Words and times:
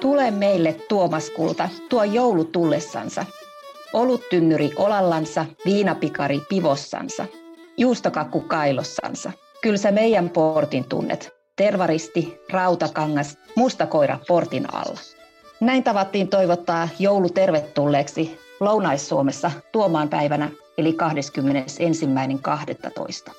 Tule 0.00 0.30
meille 0.30 0.72
Tuomas 0.88 1.30
Kulta, 1.30 1.68
tuo 1.88 2.04
joulu 2.04 2.44
tullessansa. 2.44 3.24
Oluttynnyri 3.92 4.70
olallansa, 4.76 5.46
viinapikari 5.64 6.40
pivossansa, 6.48 7.26
juustokakku 7.76 8.40
kailossansa. 8.40 9.32
Kyllä 9.62 9.76
sä 9.76 9.90
meidän 9.90 10.30
portin 10.30 10.84
tunnet. 10.84 11.30
Tervaristi, 11.56 12.40
rautakangas, 12.50 13.38
musta 13.56 13.86
koira 13.86 14.18
portin 14.28 14.74
alla. 14.74 15.00
Näin 15.60 15.84
tavattiin 15.84 16.28
toivottaa 16.28 16.88
joulu 16.98 17.28
tervetulleeksi 17.28 18.38
Lounais-Suomessa 18.60 19.50
Tuomaan 19.72 20.08
päivänä 20.08 20.50
eli 20.78 20.96
21.12. 23.28 23.32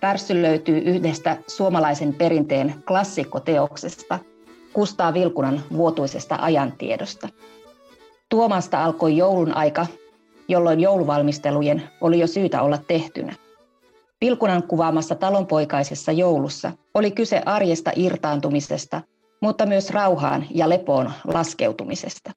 Pärssy 0.00 0.42
löytyy 0.42 0.78
yhdestä 0.78 1.36
suomalaisen 1.46 2.14
perinteen 2.14 2.74
klassikkoteoksesta, 2.86 4.18
Kustaa 4.72 5.14
Vilkunan 5.14 5.62
vuotuisesta 5.72 6.38
ajantiedosta. 6.40 7.28
Tuomasta 8.28 8.84
alkoi 8.84 9.16
joulun 9.16 9.56
aika, 9.56 9.86
jolloin 10.48 10.80
jouluvalmistelujen 10.80 11.82
oli 12.00 12.18
jo 12.18 12.26
syytä 12.26 12.62
olla 12.62 12.78
tehtynä. 12.78 13.34
Vilkunan 14.20 14.62
kuvaamassa 14.62 15.14
talonpoikaisessa 15.14 16.12
joulussa 16.12 16.72
oli 16.94 17.10
kyse 17.10 17.42
arjesta 17.46 17.90
irtaantumisesta, 17.96 19.00
mutta 19.40 19.66
myös 19.66 19.90
rauhaan 19.90 20.46
ja 20.50 20.68
lepoon 20.68 21.12
laskeutumisesta. 21.24 22.30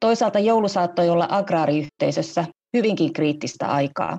Toisaalta 0.00 0.38
joulu 0.38 0.68
saattoi 0.68 1.08
olla 1.08 1.28
agraariyhteisössä 1.30 2.44
hyvinkin 2.76 3.12
kriittistä 3.12 3.66
aikaa, 3.66 4.18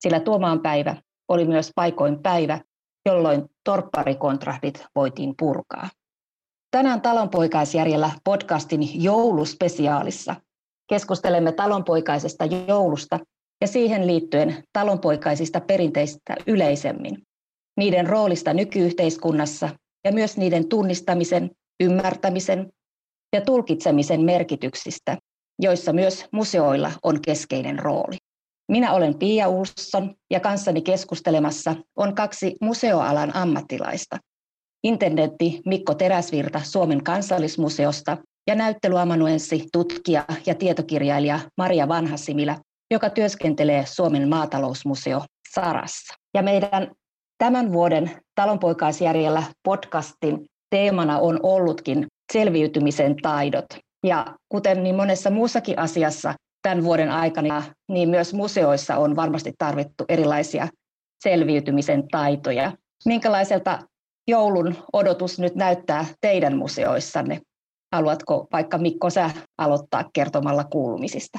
sillä 0.00 0.20
Tuomaan 0.20 0.60
päivä 0.60 0.96
oli 1.28 1.44
myös 1.44 1.70
paikoin 1.74 2.22
päivä, 2.22 2.60
jolloin 3.06 3.44
torpparikontrahtit 3.64 4.84
voitiin 4.94 5.34
purkaa. 5.38 5.88
Tänään 6.70 7.00
talonpoikaisjärjellä 7.00 8.10
podcastin 8.24 9.02
jouluspesiaalissa 9.04 10.34
keskustelemme 10.88 11.52
talonpoikaisesta 11.52 12.44
joulusta 12.44 13.18
ja 13.60 13.66
siihen 13.66 14.06
liittyen 14.06 14.64
talonpoikaisista 14.72 15.60
perinteistä 15.60 16.36
yleisemmin, 16.46 17.22
niiden 17.76 18.06
roolista 18.06 18.54
nykyyhteiskunnassa 18.54 19.68
ja 20.04 20.12
myös 20.12 20.36
niiden 20.36 20.68
tunnistamisen, 20.68 21.50
ymmärtämisen 21.80 22.68
ja 23.32 23.40
tulkitsemisen 23.40 24.20
merkityksistä, 24.20 25.18
joissa 25.58 25.92
myös 25.92 26.24
museoilla 26.32 26.92
on 27.02 27.20
keskeinen 27.20 27.78
rooli. 27.78 28.16
Minä 28.68 28.92
olen 28.92 29.18
Pia 29.18 29.48
Ulsson 29.48 30.14
ja 30.30 30.40
kanssani 30.40 30.82
keskustelemassa 30.82 31.76
on 31.96 32.14
kaksi 32.14 32.56
museoalan 32.60 33.36
ammattilaista. 33.36 34.16
Intendentti 34.84 35.60
Mikko 35.66 35.94
Teräsvirta 35.94 36.60
Suomen 36.64 37.04
kansallismuseosta 37.04 38.16
ja 38.46 38.54
näyttelyamanuenssi, 38.54 39.66
tutkija 39.72 40.24
ja 40.46 40.54
tietokirjailija 40.54 41.40
Maria 41.56 41.88
Vanhasimilä, 41.88 42.58
joka 42.90 43.10
työskentelee 43.10 43.86
Suomen 43.86 44.28
maatalousmuseo 44.28 45.24
Sarassa. 45.54 46.14
Ja 46.34 46.42
meidän 46.42 46.90
tämän 47.38 47.72
vuoden 47.72 48.10
talonpoikaisjärjellä 48.34 49.42
podcastin 49.62 50.46
teemana 50.70 51.18
on 51.18 51.40
ollutkin 51.42 52.06
selviytymisen 52.32 53.16
taidot. 53.22 53.66
Ja 54.06 54.26
kuten 54.48 54.82
niin 54.82 54.96
monessa 54.96 55.30
muussakin 55.30 55.78
asiassa 55.78 56.34
tämän 56.62 56.84
vuoden 56.84 57.10
aikana, 57.10 57.62
niin 57.90 58.08
myös 58.08 58.34
museoissa 58.34 58.96
on 58.96 59.16
varmasti 59.16 59.52
tarvittu 59.58 60.04
erilaisia 60.08 60.68
selviytymisen 61.22 62.08
taitoja. 62.08 62.72
Minkälaiselta 63.04 63.78
joulun 64.28 64.76
odotus 64.92 65.38
nyt 65.38 65.54
näyttää 65.54 66.06
teidän 66.20 66.56
museoissanne? 66.56 67.40
Haluatko 67.94 68.46
vaikka 68.52 68.78
Mikko 68.78 69.10
sä 69.10 69.30
aloittaa 69.58 70.10
kertomalla 70.12 70.64
kuulumisista? 70.64 71.38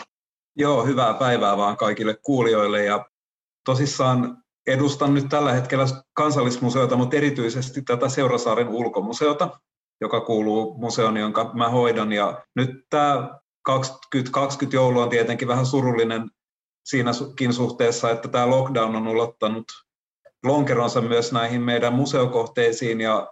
Joo, 0.55 0.85
hyvää 0.85 1.13
päivää 1.13 1.57
vaan 1.57 1.77
kaikille 1.77 2.17
kuulijoille 2.25 2.83
ja 2.85 3.05
tosissaan 3.65 4.37
edustan 4.67 5.13
nyt 5.13 5.29
tällä 5.29 5.53
hetkellä 5.53 5.85
kansallismuseota, 6.13 6.95
mutta 6.95 7.17
erityisesti 7.17 7.81
tätä 7.81 8.09
Seurasaaren 8.09 8.67
ulkomuseota, 8.67 9.59
joka 10.01 10.21
kuuluu 10.21 10.77
museoon, 10.77 11.17
jonka 11.17 11.51
mä 11.53 11.69
hoidan. 11.69 12.11
Ja 12.11 12.43
nyt 12.55 12.69
tämä 12.89 13.39
2020 13.61 14.75
joulu 14.75 14.99
on 14.99 15.09
tietenkin 15.09 15.47
vähän 15.47 15.65
surullinen 15.65 16.29
siinäkin 16.85 17.53
suhteessa, 17.53 18.11
että 18.11 18.27
tämä 18.27 18.49
lockdown 18.49 18.95
on 18.95 19.07
ulottanut 19.07 19.65
lonkeronsa 20.43 21.01
myös 21.01 21.31
näihin 21.31 21.61
meidän 21.61 21.93
museokohteisiin 21.93 23.01
ja 23.01 23.27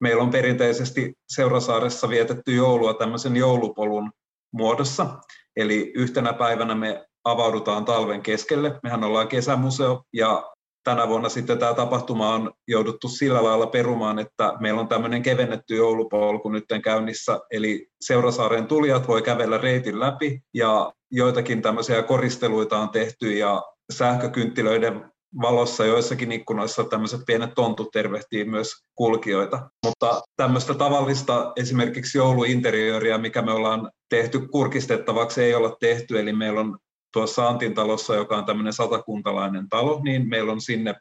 meillä 0.00 0.22
on 0.22 0.30
perinteisesti 0.30 1.14
Seurasaaressa 1.28 2.08
vietetty 2.08 2.54
joulua 2.54 2.94
tämmöisen 2.94 3.36
joulupolun 3.36 4.12
muodossa. 4.52 5.18
Eli 5.56 5.92
yhtenä 5.94 6.32
päivänä 6.32 6.74
me 6.74 7.06
avaudutaan 7.24 7.84
talven 7.84 8.22
keskelle. 8.22 8.80
Mehän 8.82 9.04
ollaan 9.04 9.28
kesämuseo 9.28 10.02
ja 10.12 10.52
tänä 10.88 11.08
vuonna 11.08 11.28
sitten 11.28 11.58
tämä 11.58 11.74
tapahtuma 11.74 12.34
on 12.34 12.52
jouduttu 12.68 13.08
sillä 13.08 13.44
lailla 13.44 13.66
perumaan, 13.66 14.18
että 14.18 14.52
meillä 14.60 14.80
on 14.80 14.88
tämmöinen 14.88 15.22
kevennetty 15.22 15.76
joulupolku 15.76 16.48
nyt 16.48 16.64
käynnissä, 16.84 17.40
eli 17.50 17.88
Seurasaaren 18.00 18.66
tulijat 18.66 19.08
voi 19.08 19.22
kävellä 19.22 19.58
reitin 19.58 20.00
läpi 20.00 20.40
ja 20.54 20.92
joitakin 21.10 21.62
tämmöisiä 21.62 22.02
koristeluita 22.02 22.78
on 22.78 22.88
tehty 22.88 23.32
ja 23.32 23.62
sähkökynttilöiden 23.92 25.12
valossa 25.42 25.84
joissakin 25.84 26.32
ikkunoissa 26.32 26.84
tämmöiset 26.84 27.20
pienet 27.26 27.54
tontut 27.54 27.90
tervehtii 27.92 28.44
myös 28.44 28.72
kulkijoita. 28.94 29.70
Mutta 29.86 30.22
tämmöistä 30.36 30.74
tavallista 30.74 31.52
esimerkiksi 31.56 32.18
jouluinteriöriä, 32.18 33.18
mikä 33.18 33.42
me 33.42 33.52
ollaan 33.52 33.90
tehty 34.10 34.40
kurkistettavaksi, 34.40 35.42
ei 35.42 35.54
olla 35.54 35.76
tehty. 35.80 36.20
Eli 36.20 36.32
meillä 36.32 36.60
on 36.60 36.78
tuossa 37.12 37.48
Antin 37.48 37.74
talossa, 37.74 38.14
joka 38.14 38.36
on 38.36 38.44
tämmöinen 38.44 38.72
satakuntalainen 38.72 39.68
talo, 39.68 40.00
niin 40.04 40.28
meillä 40.28 40.52
on 40.52 40.60
sinne 40.60 40.94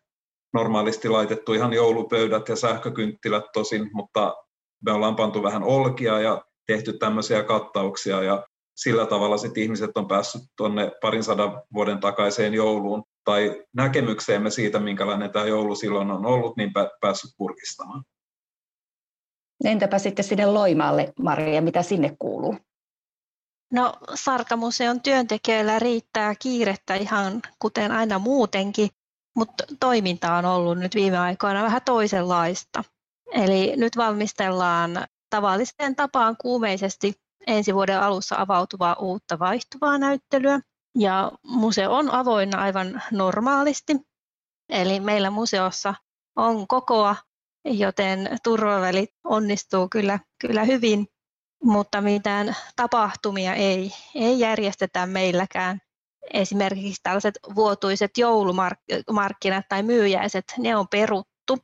normaalisti 0.54 1.10
laitettu 1.10 1.54
ihan 1.54 1.74
joulupöydät 1.74 2.50
ja 2.50 2.56
sähkökynttilät 2.56 3.44
tosin, 3.54 3.90
mutta 3.94 4.36
me 4.86 4.92
ollaan 4.92 5.16
pantu 5.16 5.44
vähän 5.44 5.64
olkia 5.64 6.20
ja 6.20 6.42
tehty 6.68 6.94
tämmöisiä 6.94 7.44
kattauksia 7.44 8.24
ja 8.24 8.48
sillä 8.76 9.06
tavalla 9.06 9.38
sitten 9.38 9.64
ihmiset 9.64 9.98
on 9.98 10.08
päässyt 10.08 10.42
tuonne 10.58 10.92
parin 11.02 11.24
sadan 11.24 11.62
vuoden 11.74 12.00
takaiseen 12.00 12.54
jouluun 12.54 13.04
tai 13.24 13.64
näkemykseemme 13.76 14.50
siitä, 14.50 14.80
minkälainen 14.80 15.32
tämä 15.32 15.46
joulu 15.46 15.76
silloin 15.76 16.12
on 16.12 16.26
ollut, 16.26 16.58
niin 16.58 16.72
päässyt 17.02 17.32
kurkistamaan. 17.38 18.04
Entäpä 19.64 20.00
sitten 20.00 20.26
sinne 20.26 20.46
Loimaalle, 20.46 21.14
Maria, 21.20 21.62
mitä 21.62 21.84
sinne 21.84 22.16
kuuluu? 22.20 22.56
No 23.72 23.94
Sarkamuseon 24.14 25.02
työntekijöillä 25.02 25.80
riittää 25.80 26.36
kiirettä 26.36 26.96
ihan 26.96 27.42
kuten 27.60 27.92
aina 27.92 28.20
muutenkin, 28.20 28.90
mutta 29.36 29.64
toiminta 29.80 30.36
on 30.36 30.46
ollut 30.46 30.78
nyt 30.80 30.96
viime 30.96 31.18
aikoina 31.18 31.64
vähän 31.64 31.82
toisenlaista. 31.86 32.84
Eli 33.32 33.74
nyt 33.76 33.98
valmistellaan 33.98 35.06
tavalliseen 35.30 35.96
tapaan 35.96 36.36
kuumeisesti 36.38 37.14
ensi 37.48 37.74
vuoden 37.74 38.00
alussa 38.00 38.36
avautuvaa 38.40 38.96
uutta 39.00 39.40
vaihtuvaa 39.40 39.98
näyttelyä. 39.98 40.60
Ja 41.00 41.32
museo 41.44 41.94
on 41.94 42.12
avoinna 42.12 42.62
aivan 42.62 43.02
normaalisti. 43.12 43.94
Eli 44.70 45.00
meillä 45.00 45.30
museossa 45.30 45.94
on 46.36 46.68
kokoa, 46.68 47.16
joten 47.66 48.30
turvavälit 48.44 49.10
onnistuu 49.24 49.88
kyllä, 49.92 50.20
kyllä 50.40 50.64
hyvin 50.64 51.08
mutta 51.68 52.02
mitään 52.02 52.56
tapahtumia 52.76 53.54
ei, 53.54 53.92
ei 54.16 54.40
järjestetä 54.40 55.06
meilläkään. 55.06 55.80
Esimerkiksi 56.34 57.02
tällaiset 57.04 57.40
vuotuiset 57.56 58.12
joulumarkkinat 58.18 59.66
tai 59.70 59.84
myyjäiset, 59.84 60.44
ne 60.58 60.76
on 60.76 60.88
peruttu. 60.88 61.58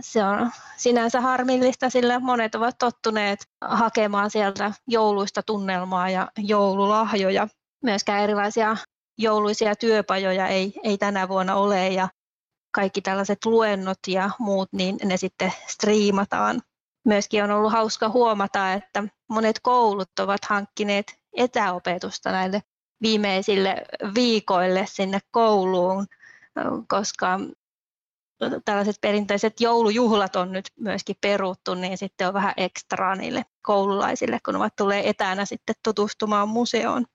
Se 0.00 0.24
on 0.24 0.50
sinänsä 0.76 1.20
harmillista, 1.20 1.90
sillä 1.90 2.20
monet 2.20 2.54
ovat 2.54 2.78
tottuneet 2.78 3.38
hakemaan 3.64 4.30
sieltä 4.30 4.72
jouluista 4.88 5.42
tunnelmaa 5.42 6.10
ja 6.10 6.28
joululahjoja. 6.38 7.48
Myöskään 7.84 8.22
erilaisia 8.22 8.76
jouluisia 9.18 9.76
työpajoja 9.76 10.48
ei, 10.48 10.74
ei 10.84 10.98
tänä 10.98 11.28
vuonna 11.28 11.54
ole 11.54 11.88
ja 11.88 12.08
kaikki 12.74 13.00
tällaiset 13.00 13.44
luennot 13.44 13.98
ja 14.08 14.30
muut, 14.38 14.68
niin 14.72 14.96
ne 15.04 15.16
sitten 15.16 15.52
striimataan 15.68 16.62
myöskin 17.04 17.44
on 17.44 17.50
ollut 17.50 17.72
hauska 17.72 18.08
huomata, 18.08 18.72
että 18.72 19.04
monet 19.28 19.60
koulut 19.62 20.18
ovat 20.20 20.44
hankkineet 20.44 21.18
etäopetusta 21.36 22.32
näille 22.32 22.62
viimeisille 23.02 23.84
viikoille 24.14 24.84
sinne 24.86 25.18
kouluun, 25.30 26.06
koska 26.88 27.40
tällaiset 28.64 28.96
perinteiset 29.00 29.60
joulujuhlat 29.60 30.36
on 30.36 30.52
nyt 30.52 30.70
myöskin 30.80 31.16
peruttu, 31.20 31.74
niin 31.74 31.98
sitten 31.98 32.28
on 32.28 32.34
vähän 32.34 32.54
ekstraa 32.56 33.14
niille 33.14 33.44
koululaisille, 33.62 34.38
kun 34.44 34.56
ovat 34.56 34.76
tulleet 34.76 35.06
etänä 35.06 35.44
sitten 35.44 35.74
tutustumaan 35.84 36.48
museoon. 36.48 37.06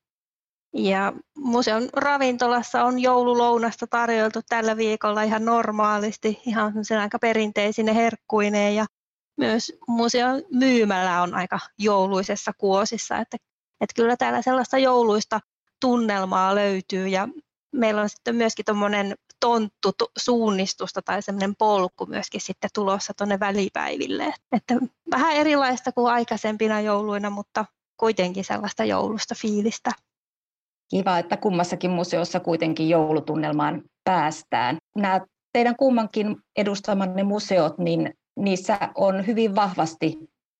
Ja 0.74 1.14
museon 1.38 1.90
ravintolassa 1.94 2.84
on 2.84 3.00
joululounasta 3.00 3.88
tarjoltu 3.88 4.40
tällä 4.50 4.78
viikolla 4.78 5.24
ihan 5.24 5.46
normaalisti, 5.46 6.42
ihan 6.46 6.74
aika 7.02 7.20
perinteisine 7.20 7.96
herkkuineen 7.96 8.76
ja 8.76 8.86
myös 9.38 9.74
museon 9.88 10.42
myymällä 10.54 11.22
on 11.22 11.34
aika 11.34 11.60
jouluisessa 11.80 12.52
kuosissa, 12.58 13.18
että, 13.18 13.38
että 13.82 13.94
kyllä 13.96 14.18
täällä 14.18 14.42
sellaista 14.42 14.78
jouluista 14.78 15.40
tunnelmaa 15.82 16.56
löytyy 16.56 17.08
ja 17.08 17.28
meillä 17.76 18.02
on 18.02 18.10
sitten 18.10 18.36
myöskin 18.36 18.66
tuommoinen 18.66 19.16
tonttu 19.40 19.92
suunnistusta 20.18 21.02
tai 21.02 21.22
semmoinen 21.22 21.56
polku 21.56 22.06
myöskin 22.06 22.42
sitten 22.42 22.70
tulossa 22.74 23.14
tuonne 23.18 23.40
välipäiville. 23.40 24.34
Että 24.52 24.76
vähän 25.12 25.34
erilaista 25.34 25.92
kuin 25.92 26.14
aikaisempina 26.14 26.82
jouluina, 26.82 27.30
mutta 27.30 27.66
kuitenkin 27.98 28.44
sellaista 28.44 28.84
joulusta 28.84 29.36
fiilistä. 29.42 29.92
Kiva, 30.90 31.20
että 31.20 31.38
kummassakin 31.38 31.92
museossa 31.92 32.40
kuitenkin 32.40 32.90
joulutunnelmaan 32.90 33.84
päästään. 34.04 34.78
Nämä 34.96 35.22
teidän 35.54 35.76
kummankin 35.76 36.38
edustamanne 36.58 37.24
museot, 37.24 37.78
niin 37.78 38.14
niissä 38.38 38.80
on 38.96 39.28
hyvin 39.28 39.56
vahvasti 39.56 40.18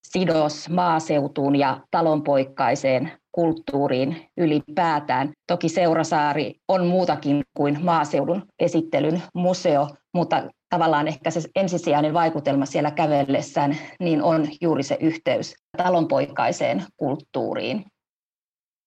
sidos 0.08 0.70
maaseutuun 0.70 1.56
ja 1.56 1.80
talonpoikkaiseen 1.92 3.12
kulttuuriin 3.32 4.30
ylipäätään. 4.38 5.34
Toki 5.48 5.70
Seurasaari 5.70 6.56
on 6.68 6.88
muutakin 6.88 7.44
kuin 7.58 7.78
maaseudun 7.84 8.46
esittelyn 8.60 9.22
museo, 9.34 9.90
mutta 10.14 10.44
tavallaan 10.70 11.08
ehkä 11.08 11.32
se 11.32 11.42
ensisijainen 11.56 12.14
vaikutelma 12.14 12.66
siellä 12.66 12.92
kävellessään 12.92 13.78
niin 14.00 14.24
on 14.24 14.48
juuri 14.62 14.84
se 14.84 14.98
yhteys 15.00 15.56
talonpoikaiseen 15.78 16.84
kulttuuriin. 16.98 17.86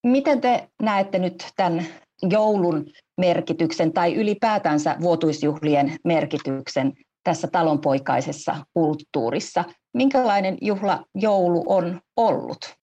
Miten 0.06 0.40
te 0.40 0.68
näette 0.82 1.18
nyt 1.18 1.46
tämän 1.56 1.86
joulun 2.30 2.86
merkityksen 3.20 3.92
tai 3.92 4.14
ylipäätänsä 4.14 4.96
vuotuisjuhlien 5.00 5.96
merkityksen 6.04 6.92
tässä 7.24 7.48
talonpoikaisessa 7.52 8.56
kulttuurissa? 8.74 9.64
Minkälainen 9.94 10.58
juhla 10.60 11.04
joulu 11.14 11.64
on 11.66 12.00
ollut? 12.16 12.74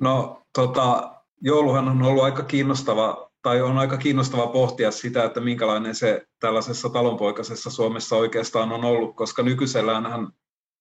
No 0.00 0.42
tota, 0.54 1.14
jouluhan 1.40 1.88
on 1.88 2.02
ollut 2.02 2.24
aika 2.24 2.42
kiinnostava, 2.42 3.30
tai 3.42 3.62
on 3.62 3.78
aika 3.78 3.96
kiinnostava 3.96 4.46
pohtia 4.46 4.90
sitä, 4.90 5.24
että 5.24 5.40
minkälainen 5.40 5.94
se 5.94 6.26
tällaisessa 6.40 6.88
talonpoikaisessa 6.88 7.70
Suomessa 7.70 8.16
oikeastaan 8.16 8.72
on 8.72 8.84
ollut, 8.84 9.16
koska 9.16 9.42
nykyiselläänhän 9.42 10.28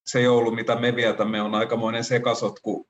se 0.05 0.21
joulu, 0.21 0.51
mitä 0.51 0.75
me 0.75 0.95
vietämme, 0.95 1.41
on 1.41 1.55
aikamoinen 1.55 2.03
sekasotku 2.03 2.88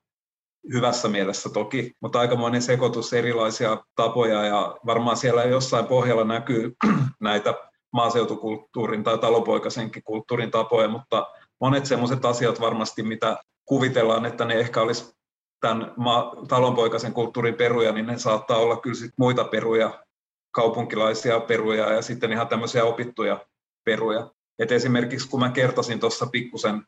hyvässä 0.74 1.08
mielessä 1.08 1.50
toki, 1.50 1.92
mutta 2.02 2.20
aikamoinen 2.20 2.62
sekoitus 2.62 3.14
erilaisia 3.14 3.78
tapoja 3.96 4.46
ja 4.46 4.78
varmaan 4.86 5.18
siellä 5.18 5.44
jossain 5.44 5.86
pohjalla 5.86 6.24
näkyy 6.24 6.76
näitä 7.20 7.71
maaseutukulttuurin 7.94 9.04
tai 9.04 9.18
talonpoikaisenkin 9.18 10.04
kulttuurin 10.04 10.52
tapoja, 10.52 10.88
mutta 10.88 11.28
monet 11.62 11.86
sellaiset 11.86 12.26
asiat 12.26 12.62
varmasti, 12.62 13.04
mitä 13.04 13.38
kuvitellaan, 13.66 14.26
että 14.26 14.46
ne 14.46 14.54
ehkä 14.54 14.82
olisi 14.82 15.16
tämän 15.60 15.94
ma- 15.98 16.34
talonpoikaisen 16.48 17.14
kulttuurin 17.14 17.56
peruja, 17.56 17.92
niin 17.92 18.08
ne 18.08 18.18
saattaa 18.18 18.58
olla 18.58 18.78
kyllä 18.78 18.96
sit 18.96 19.14
muita 19.18 19.44
peruja, 19.44 20.04
kaupunkilaisia 20.52 21.40
peruja 21.40 21.94
ja 21.94 22.02
sitten 22.02 22.32
ihan 22.32 22.48
tämmöisiä 22.48 22.86
opittuja 22.86 23.46
peruja. 23.84 24.32
Et 24.60 24.72
esimerkiksi 24.72 25.30
kun 25.30 25.40
mä 25.40 25.52
kertoisin 25.52 26.00
tuossa 26.00 26.26
pikkusen 26.26 26.84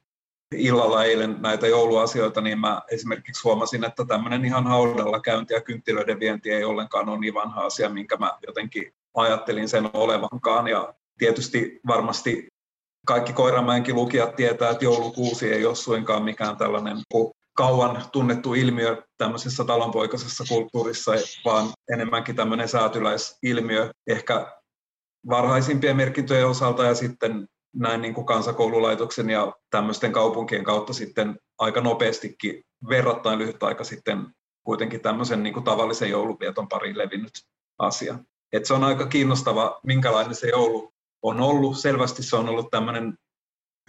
illalla 0.56 1.04
eilen 1.04 1.38
näitä 1.42 1.68
jouluasioita, 1.68 2.42
niin 2.42 2.60
mä 2.60 2.82
esimerkiksi 2.92 3.44
huomasin, 3.44 3.84
että 3.84 4.06
tämmöinen 4.06 4.46
ihan 4.46 4.68
haudalla 4.68 5.20
käynti 5.20 5.54
ja 5.54 5.62
kynttilöiden 5.62 6.20
vienti 6.20 6.52
ei 6.52 6.64
ollenkaan 6.64 7.10
ole 7.10 7.20
niin 7.20 7.34
vanha 7.34 7.62
asia, 7.62 7.90
minkä 7.90 8.18
mä 8.18 8.38
jotenkin 8.48 8.94
ajattelin 9.14 9.70
sen 9.70 9.90
olevankaan. 9.94 10.68
Ja 10.68 10.94
tietysti 11.18 11.80
varmasti 11.88 12.48
kaikki 13.06 13.34
Koiramäenkin 13.34 13.96
lukijat 13.96 14.36
tietää, 14.36 14.70
että 14.70 14.86
joulukuusi 14.86 15.54
ei 15.54 15.66
ole 15.66 15.76
suinkaan 15.76 16.24
mikään 16.24 16.58
tällainen 16.58 16.98
kauan 17.54 18.04
tunnettu 18.12 18.54
ilmiö 18.54 19.04
tämmöisessä 19.18 19.64
talonpoikaisessa 19.64 20.44
kulttuurissa, 20.50 21.12
vaan 21.46 21.68
enemmänkin 21.94 22.36
tämmöinen 22.36 22.68
säätyläisilmiö 22.68 23.90
ehkä 24.08 24.58
varhaisimpien 25.30 25.98
merkintöjen 25.98 26.48
osalta 26.48 26.84
ja 26.84 26.96
sitten 26.96 27.48
näin 27.76 28.02
niin 28.02 28.14
kuin 28.14 28.26
kansakoululaitoksen 28.26 29.30
ja 29.30 29.54
tämmöisten 29.70 30.12
kaupunkien 30.12 30.64
kautta 30.64 30.94
sitten 30.94 31.40
aika 31.58 31.82
nopeastikin 31.82 32.64
verrattain 32.90 33.40
lyhyt 33.40 33.64
aika 33.64 33.84
sitten 33.84 34.28
kuitenkin 34.64 35.02
tämmöisen 35.02 35.44
niin 35.44 35.54
kuin 35.54 35.64
tavallisen 35.64 36.10
jouluvieton 36.10 36.68
pariin 36.68 36.98
levinnyt 36.98 37.32
asia. 37.80 38.20
Et 38.54 38.66
se 38.66 38.74
on 38.74 38.84
aika 38.84 39.08
kiinnostava, 39.08 39.80
minkälainen 39.84 40.36
se 40.36 40.50
joulu 40.50 40.94
on 41.22 41.42
ollut. 41.42 41.78
Selvästi 41.78 42.24
se 42.24 42.36
on 42.36 42.50
ollut 42.50 42.72
tämmöinen 42.72 43.18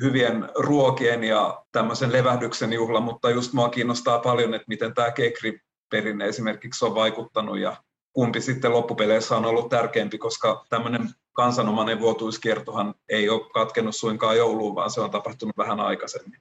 hyvien 0.03 0.49
ruokien 0.59 1.25
ja 1.25 1.65
tämmöisen 1.73 2.13
levähdyksen 2.13 2.73
juhla, 2.73 3.01
mutta 3.01 3.31
just 3.31 3.53
mua 3.53 3.69
kiinnostaa 3.69 4.19
paljon, 4.19 4.55
että 4.55 4.69
miten 4.69 4.95
tämä 4.95 5.11
kekri-perinne 5.11 6.29
esimerkiksi 6.29 6.85
on 6.85 6.95
vaikuttanut 6.95 7.59
ja 7.59 7.77
kumpi 8.13 8.41
sitten 8.41 8.73
loppupeleissä 8.73 9.37
on 9.37 9.45
ollut 9.45 9.69
tärkeämpi, 9.69 10.19
koska 10.19 10.67
tämmöinen 10.69 11.09
kansanomainen 11.33 12.01
vuotuiskiertohan 12.01 12.95
ei 13.09 13.29
ole 13.29 13.51
katkennut 13.55 13.97
suinkaan 13.97 14.37
jouluun, 14.37 14.75
vaan 14.75 14.91
se 14.91 15.01
on 15.01 15.11
tapahtunut 15.11 15.57
vähän 15.57 15.81
aikaisemmin. 15.81 16.41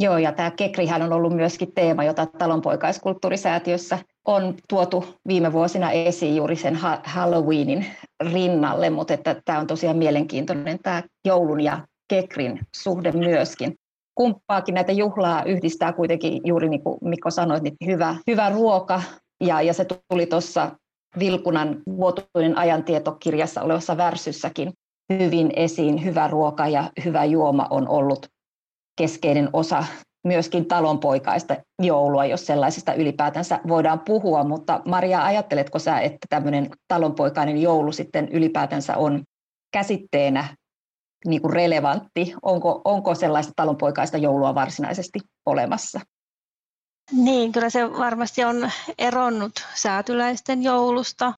Joo, 0.00 0.18
ja 0.18 0.32
tämä 0.32 0.50
kekrihän 0.50 1.02
on 1.02 1.12
ollut 1.12 1.36
myöskin 1.36 1.72
teema, 1.74 2.04
jota 2.04 2.26
talonpoikaiskulttuurisäätiössä 2.38 3.98
on 4.24 4.54
tuotu 4.68 5.04
viime 5.28 5.52
vuosina 5.52 5.90
esiin 5.90 6.36
juuri 6.36 6.56
sen 6.56 6.78
Halloweenin 7.04 7.86
rinnalle, 8.32 8.90
mutta 8.90 9.14
että 9.14 9.42
tämä 9.44 9.58
on 9.58 9.66
tosiaan 9.66 9.96
mielenkiintoinen 9.96 10.78
tämä 10.82 11.02
joulun 11.26 11.60
ja 11.60 11.86
kekrin 12.08 12.60
suhde 12.76 13.12
myöskin. 13.12 13.74
Kumppaakin 14.14 14.74
näitä 14.74 14.92
juhlaa 14.92 15.44
yhdistää 15.44 15.92
kuitenkin 15.92 16.40
juuri 16.44 16.68
niin 16.68 16.82
kuin 16.82 16.98
Mikko 17.02 17.30
sanoi, 17.30 17.60
niin 17.60 17.76
hyvä, 17.86 18.16
hyvä 18.26 18.50
ruoka 18.50 19.02
ja, 19.40 19.62
ja 19.62 19.72
se 19.72 19.86
tuli 20.08 20.26
tuossa 20.26 20.70
Vilkunan 21.18 21.82
vuotuinen 21.86 22.58
ajantietokirjassa 22.58 23.62
olevassa 23.62 23.96
värsyssäkin 23.96 24.72
hyvin 25.12 25.50
esiin. 25.56 26.04
Hyvä 26.04 26.28
ruoka 26.28 26.68
ja 26.68 26.90
hyvä 27.04 27.24
juoma 27.24 27.66
on 27.70 27.88
ollut 27.88 28.26
keskeinen 28.96 29.50
osa 29.52 29.84
myöskin 30.24 30.66
talonpoikaista 30.66 31.56
joulua, 31.82 32.24
jos 32.24 32.46
sellaisesta 32.46 32.94
ylipäätänsä 32.94 33.60
voidaan 33.68 34.00
puhua. 34.00 34.44
Mutta 34.44 34.80
Maria, 34.84 35.24
ajatteletko 35.24 35.78
sä, 35.78 36.00
että 36.00 36.26
tämmöinen 36.28 36.70
talonpoikainen 36.88 37.58
joulu 37.62 37.92
sitten 37.92 38.28
ylipäätänsä 38.28 38.96
on 38.96 39.22
käsitteenä 39.72 40.56
niin 41.26 41.42
kuin 41.42 41.52
relevantti? 41.52 42.34
Onko, 42.42 42.80
onko 42.84 43.14
sellaista 43.14 43.52
talonpoikaista 43.56 44.18
joulua 44.18 44.54
varsinaisesti 44.54 45.18
olemassa? 45.46 46.00
Niin, 47.12 47.52
kyllä 47.52 47.70
se 47.70 47.90
varmasti 47.90 48.44
on 48.44 48.70
eronnut 48.98 49.52
säätyläisten 49.74 50.62
joulusta 50.62 51.32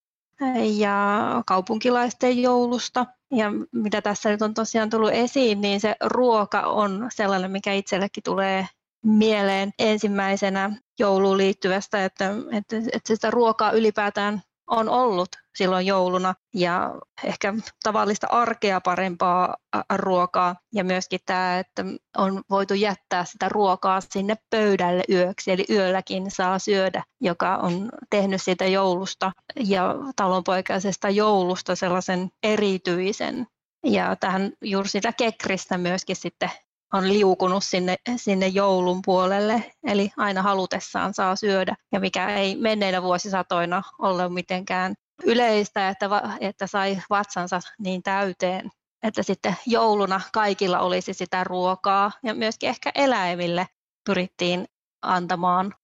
ja 0.76 1.42
kaupunkilaisten 1.46 2.42
joulusta. 2.42 3.06
Ja 3.30 3.50
mitä 3.72 4.02
tässä 4.02 4.30
nyt 4.30 4.42
on 4.42 4.54
tosiaan 4.54 4.90
tullut 4.90 5.10
esiin, 5.12 5.60
niin 5.60 5.80
se 5.80 5.96
ruoka 6.04 6.60
on 6.60 7.08
sellainen, 7.14 7.50
mikä 7.50 7.72
itsellekin 7.72 8.22
tulee 8.22 8.66
mieleen 9.04 9.72
ensimmäisenä 9.78 10.70
jouluun 10.98 11.38
liittyvästä, 11.38 12.04
että, 12.04 12.30
että, 12.52 12.76
että 12.76 13.08
sitä 13.14 13.30
ruokaa 13.30 13.70
ylipäätään 13.70 14.42
on 14.70 14.88
ollut 14.88 15.28
silloin 15.56 15.86
jouluna 15.86 16.34
ja 16.54 16.94
ehkä 17.24 17.54
tavallista 17.82 18.26
arkea 18.30 18.80
parempaa 18.80 19.56
ruokaa 19.96 20.56
ja 20.74 20.84
myöskin 20.84 21.20
tämä, 21.26 21.58
että 21.58 21.84
on 22.16 22.42
voitu 22.50 22.74
jättää 22.74 23.24
sitä 23.24 23.48
ruokaa 23.48 24.00
sinne 24.00 24.34
pöydälle 24.50 25.02
yöksi, 25.10 25.50
eli 25.50 25.64
yölläkin 25.70 26.30
saa 26.30 26.58
syödä, 26.58 27.02
joka 27.20 27.56
on 27.56 27.90
tehnyt 28.10 28.42
siitä 28.42 28.66
joulusta 28.66 29.32
ja 29.56 29.94
talonpoikaisesta 30.16 31.10
joulusta 31.10 31.76
sellaisen 31.76 32.30
erityisen. 32.42 33.46
Ja 33.84 34.16
tähän 34.16 34.52
juuri 34.62 34.88
sitä 34.88 35.12
kekristä 35.12 35.78
myöskin 35.78 36.16
sitten 36.16 36.50
on 36.96 37.08
liukunut 37.08 37.64
sinne, 37.64 37.96
sinne 38.16 38.46
joulun 38.46 39.02
puolelle, 39.04 39.72
eli 39.86 40.10
aina 40.16 40.42
halutessaan 40.42 41.14
saa 41.14 41.36
syödä, 41.36 41.74
ja 41.92 42.00
mikä 42.00 42.28
ei 42.28 42.56
menneinä 42.56 43.02
vuosisatoina 43.02 43.82
ole 43.98 44.28
mitenkään 44.28 44.94
yleistä, 45.24 45.88
että, 45.88 46.06
että 46.40 46.66
sai 46.66 47.02
vatsansa 47.10 47.60
niin 47.78 48.02
täyteen, 48.02 48.70
että 49.02 49.22
sitten 49.22 49.56
jouluna 49.66 50.20
kaikilla 50.32 50.78
olisi 50.78 51.14
sitä 51.14 51.44
ruokaa, 51.44 52.12
ja 52.22 52.34
myöskin 52.34 52.68
ehkä 52.68 52.90
eläimille 52.94 53.66
pyrittiin 54.04 54.66
antamaan 55.02 55.74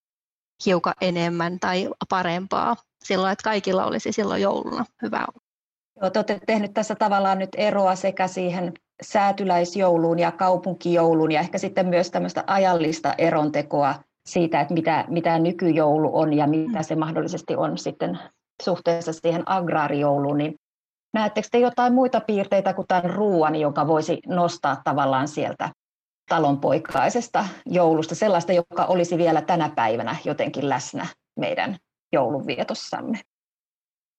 hiukan 0.66 0.94
enemmän 1.00 1.60
tai 1.60 1.88
parempaa. 2.08 2.76
Silloin, 3.04 3.32
että 3.32 3.44
kaikilla 3.44 3.84
olisi 3.84 4.12
silloin 4.12 4.42
jouluna 4.42 4.84
hyvä 5.02 5.18
olla. 5.18 5.42
Joo, 6.00 6.10
te 6.10 6.18
olette 6.18 6.40
tehnyt 6.46 6.74
tässä 6.74 6.94
tavallaan 6.94 7.38
nyt 7.38 7.50
eroa 7.56 7.96
sekä 7.96 8.28
siihen 8.28 8.72
säätyläisjouluun 9.02 10.18
ja 10.18 10.32
kaupunkijouluun 10.32 11.32
ja 11.32 11.40
ehkä 11.40 11.58
sitten 11.58 11.86
myös 11.86 12.10
tämmöistä 12.10 12.44
ajallista 12.46 13.14
erontekoa 13.18 13.94
siitä, 14.26 14.60
että 14.60 14.74
mitä, 14.74 15.04
mitä 15.08 15.38
nykyjoulu 15.38 16.18
on 16.18 16.32
ja 16.32 16.46
mitä 16.46 16.82
se 16.82 16.94
mahdollisesti 16.94 17.56
on 17.56 17.78
sitten 17.78 18.18
suhteessa 18.62 19.12
siihen 19.12 19.42
agraarijouluun, 19.46 20.38
niin 20.38 20.54
näettekö 21.14 21.48
te 21.52 21.58
jotain 21.58 21.94
muita 21.94 22.20
piirteitä 22.20 22.72
kuin 22.72 22.86
tämän 22.86 23.10
ruoan, 23.10 23.56
joka 23.56 23.86
voisi 23.86 24.18
nostaa 24.26 24.80
tavallaan 24.84 25.28
sieltä 25.28 25.70
talonpoikaisesta 26.28 27.44
joulusta, 27.66 28.14
sellaista, 28.14 28.52
joka 28.52 28.84
olisi 28.84 29.18
vielä 29.18 29.42
tänä 29.42 29.70
päivänä 29.76 30.16
jotenkin 30.24 30.68
läsnä 30.68 31.06
meidän 31.40 31.76
joulunvietossamme? 32.12 33.20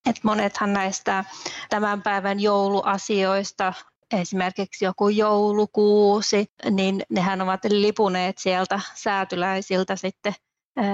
Et 0.08 0.16
monethan 0.22 0.72
näistä 0.72 1.24
tämän 1.70 2.02
päivän 2.02 2.40
jouluasioista, 2.40 3.72
esimerkiksi 4.12 4.84
joku 4.84 5.08
joulukuusi, 5.08 6.46
niin 6.70 7.02
nehän 7.08 7.40
ovat 7.40 7.60
lipuneet 7.64 8.38
sieltä 8.38 8.80
säätyläisiltä 8.94 9.96
sitten 9.96 10.34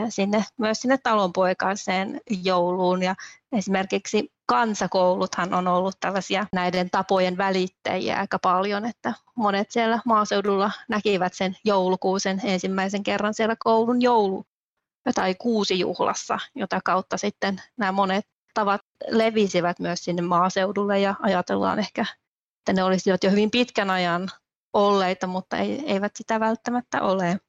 sinne, 0.08 0.44
myös 0.58 0.80
sinne 0.80 0.98
talonpoikaiseen 1.02 2.20
jouluun. 2.44 3.02
Ja 3.02 3.14
esimerkiksi 3.52 4.32
kansakouluthan 4.46 5.54
on 5.54 5.68
ollut 5.68 5.96
tällaisia 6.00 6.46
näiden 6.52 6.90
tapojen 6.90 7.36
välittäjiä 7.36 8.18
aika 8.18 8.38
paljon, 8.38 8.86
että 8.86 9.14
monet 9.36 9.70
siellä 9.70 10.00
maaseudulla 10.04 10.70
näkivät 10.88 11.34
sen 11.34 11.56
joulukuusen 11.64 12.40
ensimmäisen 12.44 13.02
kerran 13.02 13.34
siellä 13.34 13.56
koulun 13.58 14.02
joulu 14.02 14.44
tai 15.14 15.34
kuusijuhlassa, 15.34 16.38
jota 16.54 16.80
kautta 16.84 17.16
sitten 17.16 17.62
nämä 17.76 17.92
monet 17.92 18.24
tavat 18.54 18.80
levisivät 19.08 19.78
myös 19.78 20.04
sinne 20.04 20.22
maaseudulle 20.22 21.00
ja 21.00 21.14
ajatellaan 21.22 21.78
ehkä, 21.78 22.04
että 22.60 22.72
ne 22.72 22.84
olisivat 22.84 23.24
jo 23.24 23.30
hyvin 23.30 23.50
pitkän 23.50 23.90
ajan 23.90 24.28
olleita, 24.72 25.26
mutta 25.26 25.56
eivät 25.86 26.12
sitä 26.16 26.40
välttämättä 26.40 27.02
ole. 27.02 27.40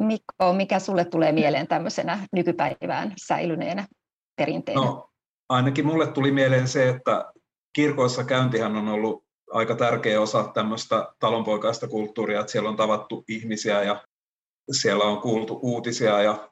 Mikko, 0.00 0.52
mikä 0.52 0.78
sulle 0.78 1.04
tulee 1.04 1.32
mieleen 1.32 1.66
tämmöisenä 1.66 2.28
nykypäivään 2.32 3.14
säilyneenä 3.26 3.86
perinteenä? 4.36 4.80
No, 4.80 5.10
ainakin 5.48 5.86
mulle 5.86 6.06
tuli 6.06 6.32
mieleen 6.32 6.68
se, 6.68 6.88
että 6.88 7.32
kirkoissa 7.72 8.24
käyntihän 8.24 8.76
on 8.76 8.88
ollut 8.88 9.24
aika 9.50 9.74
tärkeä 9.74 10.20
osa 10.20 10.44
tämmöistä 10.54 11.14
talonpoikaista 11.18 11.88
kulttuuria, 11.88 12.40
että 12.40 12.52
siellä 12.52 12.68
on 12.68 12.76
tavattu 12.76 13.24
ihmisiä 13.28 13.82
ja 13.82 14.04
siellä 14.72 15.04
on 15.04 15.20
kuultu 15.20 15.58
uutisia 15.62 16.22
ja 16.22 16.50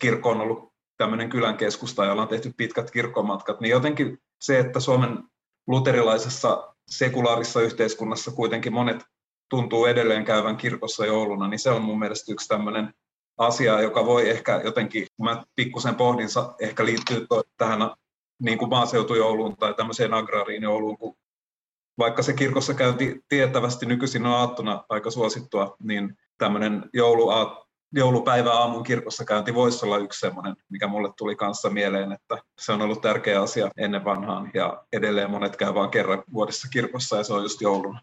kirkko 0.00 0.30
on 0.30 0.40
ollut 0.40 0.72
tämmöinen 0.96 1.30
kylän 1.30 1.56
keskusta, 1.56 2.04
jolla 2.04 2.22
on 2.22 2.28
tehty 2.28 2.52
pitkät 2.56 2.90
kirkkomatkat, 2.90 3.60
niin 3.60 3.70
jotenkin 3.70 4.18
se, 4.40 4.58
että 4.58 4.80
Suomen 4.80 5.24
luterilaisessa 5.66 6.71
sekulaarissa 6.90 7.60
yhteiskunnassa 7.60 8.30
kuitenkin 8.30 8.72
monet 8.72 9.04
tuntuu 9.50 9.86
edelleen 9.86 10.24
käyvän 10.24 10.56
kirkossa 10.56 11.06
jouluna, 11.06 11.48
niin 11.48 11.58
se 11.58 11.70
on 11.70 11.82
mun 11.82 11.98
mielestä 11.98 12.32
yksi 12.32 12.48
tämmöinen 12.48 12.94
asia, 13.38 13.80
joka 13.80 14.06
voi 14.06 14.30
ehkä 14.30 14.60
jotenkin, 14.64 15.06
kun 15.16 15.26
mä 15.26 15.44
pikkusen 15.54 15.94
pohdin, 15.94 16.28
ehkä 16.60 16.84
liittyy 16.84 17.26
tähän 17.56 17.90
niin 18.42 18.58
kuin 18.58 18.68
maaseutujouluun 18.68 19.56
tai 19.56 19.74
tämmöiseen 19.74 20.14
agraariin 20.14 20.62
jouluun, 20.62 20.98
kun 20.98 21.16
vaikka 21.98 22.22
se 22.22 22.32
kirkossa 22.32 22.74
käynti 22.74 23.20
tiettävästi 23.28 23.86
nykyisin 23.86 24.26
on 24.26 24.32
aattona 24.32 24.84
aika 24.88 25.10
suosittua, 25.10 25.76
niin 25.82 26.16
tämmöinen 26.38 26.90
jouluaat, 26.92 27.61
joulupäivä 27.92 28.52
aamun 28.52 28.82
kirkossa 28.82 29.24
käynti 29.24 29.54
voisi 29.54 29.86
olla 29.86 29.98
yksi 29.98 30.20
semmoinen, 30.20 30.56
mikä 30.68 30.86
mulle 30.86 31.10
tuli 31.18 31.36
kanssa 31.36 31.70
mieleen, 31.70 32.12
että 32.12 32.38
se 32.60 32.72
on 32.72 32.82
ollut 32.82 33.00
tärkeä 33.00 33.42
asia 33.42 33.70
ennen 33.76 34.04
vanhaan 34.04 34.50
ja 34.54 34.84
edelleen 34.92 35.30
monet 35.30 35.56
käy 35.56 35.74
vain 35.74 35.90
kerran 35.90 36.22
vuodessa 36.32 36.68
kirkossa 36.68 37.16
ja 37.16 37.24
se 37.24 37.32
on 37.32 37.42
just 37.42 37.60
jouluna. 37.60 38.00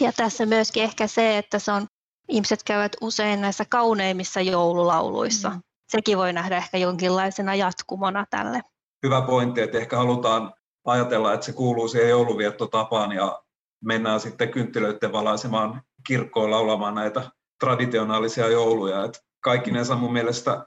Ja 0.00 0.12
tässä 0.12 0.46
myöskin 0.46 0.82
ehkä 0.82 1.06
se, 1.06 1.38
että 1.38 1.58
se 1.58 1.72
on, 1.72 1.86
ihmiset 2.28 2.62
käyvät 2.62 2.96
usein 3.00 3.40
näissä 3.40 3.64
kauneimmissa 3.68 4.40
joululauluissa. 4.40 5.50
Mm. 5.50 5.60
Sekin 5.88 6.18
voi 6.18 6.32
nähdä 6.32 6.56
ehkä 6.56 6.78
jonkinlaisena 6.78 7.54
jatkumona 7.54 8.26
tälle. 8.30 8.60
Hyvä 9.02 9.22
pointti, 9.22 9.60
että 9.60 9.78
ehkä 9.78 9.96
halutaan 9.96 10.54
ajatella, 10.84 11.32
että 11.34 11.46
se 11.46 11.52
kuuluu 11.52 11.88
siihen 11.88 12.10
jouluviettotapaan 12.10 13.12
ja 13.12 13.42
mennään 13.84 14.20
sitten 14.20 14.50
kynttilöiden 14.50 15.12
valaisemaan 15.12 15.82
kirkkoon 16.06 16.50
laulamaan 16.50 16.94
näitä 16.94 17.30
traditionaalisia 17.60 18.48
jouluja. 18.48 19.04
Että 19.04 19.18
kaikkinensa 19.40 19.96
mun 19.96 20.12
mielestä 20.12 20.66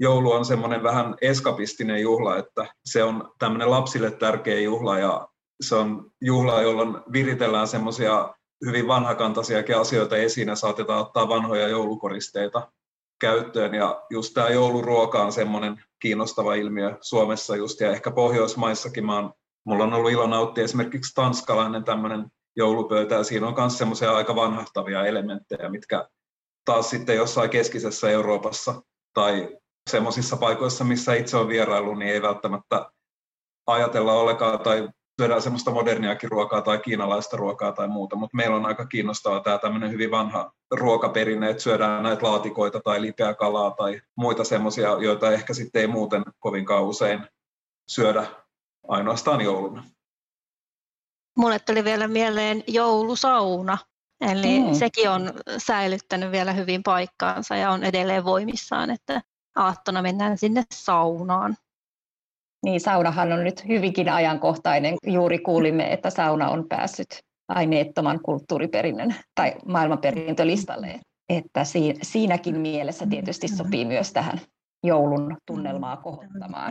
joulu 0.00 0.32
on 0.32 0.44
semmoinen 0.44 0.82
vähän 0.82 1.14
eskapistinen 1.20 2.02
juhla, 2.02 2.38
että 2.38 2.66
se 2.84 3.02
on 3.02 3.32
tämmöinen 3.38 3.70
lapsille 3.70 4.10
tärkeä 4.10 4.60
juhla 4.60 4.98
ja 4.98 5.28
se 5.60 5.74
on 5.74 6.10
juhla, 6.20 6.62
jolloin 6.62 6.96
viritellään 7.12 7.68
semmoisia 7.68 8.34
hyvin 8.66 8.88
vanhakantaisiakin 8.88 9.76
asioita 9.76 10.16
esiin 10.16 10.48
ja 10.48 10.56
saatetaan 10.56 11.00
ottaa 11.00 11.28
vanhoja 11.28 11.68
joulukoristeita 11.68 12.72
käyttöön. 13.20 13.74
Ja 13.74 14.02
just 14.10 14.34
tämä 14.34 14.48
jouluruoka 14.48 15.22
on 15.22 15.32
semmoinen 15.32 15.84
kiinnostava 16.00 16.54
ilmiö 16.54 16.98
Suomessa 17.00 17.56
just 17.56 17.80
ja 17.80 17.90
ehkä 17.90 18.10
Pohjoismaissakin. 18.10 19.06
Mä 19.06 19.14
oon, 19.14 19.32
mulla 19.66 19.84
on 19.84 19.92
ollut 19.92 20.10
ilo 20.10 20.26
nauttia 20.26 20.64
esimerkiksi 20.64 21.14
tanskalainen 21.14 21.84
tämmöinen 21.84 22.26
joulupöytä 22.56 23.14
ja 23.14 23.24
siinä 23.24 23.46
on 23.46 23.54
myös 23.58 23.78
semmoisia 23.78 24.12
aika 24.12 24.36
vanhahtavia 24.36 25.06
elementtejä, 25.06 25.68
mitkä 25.68 26.08
taas 26.64 26.90
sitten 26.90 27.16
jossain 27.16 27.50
keskisessä 27.50 28.10
Euroopassa 28.10 28.82
tai 29.14 29.58
semmoisissa 29.90 30.36
paikoissa, 30.36 30.84
missä 30.84 31.14
itse 31.14 31.36
on 31.36 31.48
vierailu, 31.48 31.94
niin 31.94 32.10
ei 32.10 32.22
välttämättä 32.22 32.90
ajatella 33.66 34.12
ollenkaan 34.12 34.58
tai 34.60 34.88
syödään 35.20 35.42
semmoista 35.42 35.70
moderniakin 35.70 36.30
ruokaa 36.30 36.62
tai 36.62 36.78
kiinalaista 36.78 37.36
ruokaa 37.36 37.72
tai 37.72 37.88
muuta, 37.88 38.16
mutta 38.16 38.36
meillä 38.36 38.56
on 38.56 38.66
aika 38.66 38.86
kiinnostavaa 38.86 39.40
tämä 39.40 39.58
tämmöinen 39.58 39.90
hyvin 39.90 40.10
vanha 40.10 40.52
ruokaperinne, 40.70 41.50
että 41.50 41.62
syödään 41.62 42.02
näitä 42.02 42.26
laatikoita 42.26 42.80
tai 42.80 43.02
lipeä 43.02 43.34
kalaa 43.34 43.70
tai 43.70 44.00
muita 44.16 44.44
semmoisia, 44.44 44.88
joita 44.88 45.32
ehkä 45.32 45.54
sitten 45.54 45.80
ei 45.80 45.86
muuten 45.86 46.22
kovinkaan 46.38 46.84
usein 46.84 47.26
syödä 47.88 48.26
ainoastaan 48.88 49.40
jouluna. 49.40 49.84
Mulle 51.36 51.58
tuli 51.58 51.84
vielä 51.84 52.08
mieleen 52.08 52.64
joulusauna, 52.66 53.78
eli 54.20 54.60
mm. 54.60 54.74
sekin 54.74 55.10
on 55.10 55.32
säilyttänyt 55.58 56.32
vielä 56.32 56.52
hyvin 56.52 56.82
paikkaansa 56.82 57.56
ja 57.56 57.70
on 57.70 57.84
edelleen 57.84 58.24
voimissaan, 58.24 58.90
että 58.90 59.20
aattona 59.56 60.02
mennään 60.02 60.38
sinne 60.38 60.62
saunaan. 60.74 61.56
Niin, 62.64 62.80
saunahan 62.80 63.32
on 63.32 63.44
nyt 63.44 63.68
hyvinkin 63.68 64.08
ajankohtainen. 64.08 64.96
Juuri 65.06 65.38
kuulimme, 65.38 65.92
että 65.92 66.10
sauna 66.10 66.50
on 66.50 66.68
päässyt 66.68 67.18
aineettoman 67.48 68.20
kulttuuriperinnön 68.22 69.14
tai 69.34 69.54
maailmanperintölistalle. 69.66 71.00
Että 71.28 71.62
siinäkin 72.02 72.60
mielessä 72.60 73.06
tietysti 73.06 73.48
sopii 73.48 73.84
myös 73.84 74.12
tähän 74.12 74.40
joulun 74.84 75.36
tunnelmaa 75.46 75.96
kohottamaan. 75.96 76.68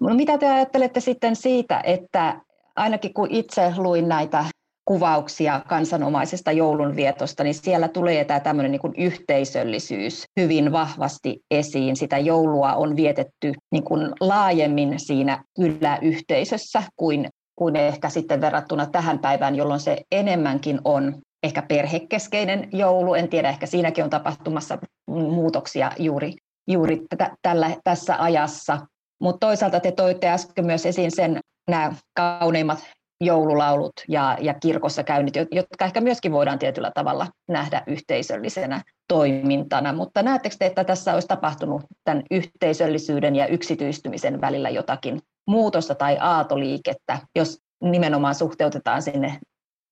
No, 0.00 0.14
mitä 0.14 0.38
te 0.38 0.48
ajattelette 0.48 1.00
sitten 1.00 1.36
siitä, 1.36 1.80
että 1.84 2.40
ainakin 2.76 3.14
kun 3.14 3.30
itse 3.30 3.72
luin 3.76 4.08
näitä 4.08 4.44
kuvauksia 4.84 5.60
kansanomaisesta 5.68 6.52
joulunvietosta, 6.52 7.44
niin 7.44 7.54
siellä 7.54 7.88
tulee 7.88 8.24
tämä 8.24 8.40
tämmöinen 8.40 8.70
niin 8.70 9.06
yhteisöllisyys 9.06 10.24
hyvin 10.40 10.72
vahvasti 10.72 11.40
esiin. 11.50 11.96
Sitä 11.96 12.18
joulua 12.18 12.74
on 12.74 12.96
vietetty 12.96 13.52
niin 13.72 13.84
kuin 13.84 14.12
laajemmin 14.20 15.00
siinä 15.00 15.44
kyläyhteisössä 15.56 16.82
kuin, 16.96 17.28
kuin 17.56 17.76
ehkä 17.76 18.08
sitten 18.08 18.40
verrattuna 18.40 18.86
tähän 18.86 19.18
päivään, 19.18 19.56
jolloin 19.56 19.80
se 19.80 19.96
enemmänkin 20.12 20.80
on 20.84 21.14
ehkä 21.42 21.62
perhekeskeinen 21.62 22.68
joulu. 22.72 23.14
En 23.14 23.28
tiedä, 23.28 23.48
ehkä 23.48 23.66
siinäkin 23.66 24.04
on 24.04 24.10
tapahtumassa 24.10 24.78
muutoksia 25.10 25.92
juuri, 25.98 26.34
juuri 26.70 26.96
t- 26.96 27.34
tällä, 27.42 27.70
tässä 27.84 28.16
ajassa. 28.22 28.86
Mutta 29.20 29.46
toisaalta 29.46 29.80
te 29.80 29.92
toitte 29.92 30.28
äsken 30.28 30.66
myös 30.66 30.86
esiin 30.86 31.10
sen 31.10 31.40
nämä 31.70 31.94
kauneimmat 32.16 32.78
joululaulut 33.20 33.92
ja, 34.08 34.36
ja 34.40 34.54
kirkossa 34.54 35.04
käynnit, 35.04 35.34
jotka 35.52 35.84
ehkä 35.84 36.00
myöskin 36.00 36.32
voidaan 36.32 36.58
tietyllä 36.58 36.90
tavalla 36.94 37.26
nähdä 37.48 37.82
yhteisöllisenä 37.86 38.82
toimintana. 39.08 39.92
Mutta 39.92 40.22
näettekö 40.22 40.56
te, 40.58 40.66
että 40.66 40.84
tässä 40.84 41.14
olisi 41.14 41.28
tapahtunut 41.28 41.82
tämän 42.04 42.22
yhteisöllisyyden 42.30 43.36
ja 43.36 43.46
yksityistymisen 43.46 44.40
välillä 44.40 44.70
jotakin 44.70 45.20
muutosta 45.46 45.94
tai 45.94 46.18
aatoliikettä, 46.20 47.18
jos 47.36 47.58
nimenomaan 47.82 48.34
suhteutetaan 48.34 49.02
sinne 49.02 49.38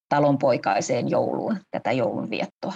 talonpoikaiseen 0.09 1.11
jouluun, 1.11 1.57
tätä 1.71 1.93
joulun 1.93 2.31
viettoa? 2.31 2.73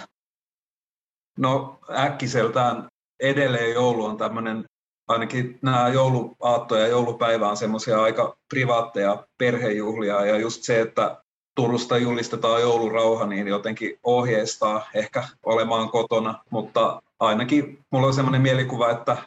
No 1.37 1.79
äkkiseltään 1.97 2.87
edelleen 3.19 3.73
joulu 3.73 4.05
on 4.05 4.17
tämmöinen 4.17 4.65
ainakin 5.07 5.59
nämä 5.61 5.89
jouluaatto 5.89 6.75
ja 6.75 6.87
joulupäivä 6.87 7.49
on 7.49 7.57
semmoisia 7.57 8.01
aika 8.01 8.37
privaatteja 8.49 9.27
perhejuhlia 9.37 10.25
ja 10.25 10.37
just 10.37 10.63
se, 10.63 10.81
että 10.81 11.23
Turusta 11.55 11.97
julistetaan 11.97 12.61
joulurauha, 12.61 13.25
niin 13.25 13.47
jotenkin 13.47 13.99
ohjeistaa 14.03 14.87
ehkä 14.93 15.27
olemaan 15.45 15.89
kotona, 15.89 16.43
mutta 16.49 17.01
ainakin 17.19 17.79
mulla 17.91 18.07
on 18.07 18.13
semmoinen 18.13 18.41
mielikuva, 18.41 18.89
että 18.89 19.17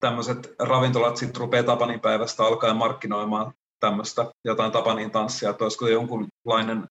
tämmöiset 0.00 0.54
ravintolat 0.58 1.16
sitten 1.16 1.40
rupeaa 1.40 1.62
Tapanin 1.62 2.00
päivästä 2.00 2.44
alkaen 2.44 2.76
markkinoimaan 2.76 3.52
tämmöistä 3.80 4.30
jotain 4.44 4.72
Tapanin 4.72 5.10
tanssia, 5.10 5.50
että 5.50 5.64
olisiko 5.64 5.88
jonkunlainen 5.88 6.84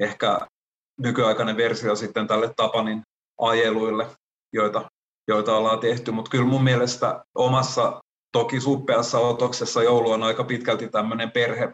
ehkä 0.00 0.40
nykyaikainen 1.00 1.56
versio 1.56 1.96
sitten 1.96 2.26
tälle 2.26 2.52
Tapanin 2.56 3.02
ajeluille, 3.40 4.06
joita 4.52 4.90
joita 5.28 5.56
ollaan 5.56 5.78
tehty, 5.78 6.10
mutta 6.10 6.30
kyllä 6.30 6.44
mun 6.44 6.64
mielestä 6.64 7.24
omassa 7.34 8.00
toki 8.32 8.60
suppeassa 8.60 9.18
otoksessa 9.18 9.82
joulu 9.82 10.10
on 10.10 10.22
aika 10.22 10.44
pitkälti 10.44 10.88
tämmöinen 10.88 11.30
perhe, 11.30 11.72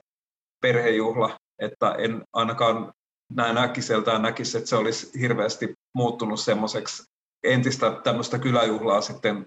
perhejuhla, 0.62 1.36
että 1.58 1.92
en 1.92 2.24
ainakaan 2.32 2.92
näin 3.32 3.58
äkkiseltään 3.58 4.22
näkisi, 4.22 4.58
että 4.58 4.70
se 4.70 4.76
olisi 4.76 5.20
hirveästi 5.20 5.74
muuttunut 5.94 6.40
semmoiseksi 6.40 7.02
entistä 7.44 7.90
tämmöistä 7.90 8.38
kyläjuhlaa 8.38 9.00
sitten 9.00 9.44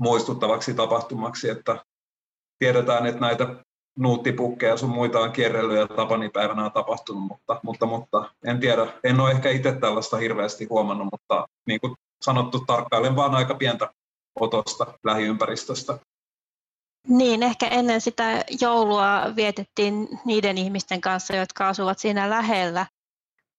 muistuttavaksi 0.00 0.74
tapahtumaksi, 0.74 1.50
että 1.50 1.84
tiedetään, 2.58 3.06
että 3.06 3.20
näitä 3.20 3.56
nuuttipukkeja 3.98 4.76
sun 4.76 4.90
muita 4.90 5.20
on 5.20 5.32
kierrellyt 5.32 5.76
ja 5.76 5.86
tapanipäivänä 5.86 6.64
on 6.64 6.72
tapahtunut, 6.72 7.22
mutta, 7.22 7.60
mutta, 7.62 7.86
mutta 7.86 8.30
en 8.44 8.60
tiedä. 8.60 8.86
En 9.04 9.20
ole 9.20 9.30
ehkä 9.30 9.50
itse 9.50 9.72
tällaista 9.72 10.16
hirveästi 10.16 10.64
huomannut, 10.64 11.08
mutta 11.12 11.46
niin 11.66 11.80
kuin 11.80 11.94
sanottu, 12.22 12.60
tarkkailen 12.60 13.16
vaan 13.16 13.34
aika 13.34 13.54
pientä 13.54 13.88
otosta 14.40 14.86
lähiympäristöstä. 15.04 15.98
Niin, 17.08 17.42
ehkä 17.42 17.68
ennen 17.68 18.00
sitä 18.00 18.44
joulua 18.60 19.22
vietettiin 19.36 20.08
niiden 20.24 20.58
ihmisten 20.58 21.00
kanssa, 21.00 21.36
jotka 21.36 21.68
asuvat 21.68 21.98
siinä 21.98 22.30
lähellä. 22.30 22.86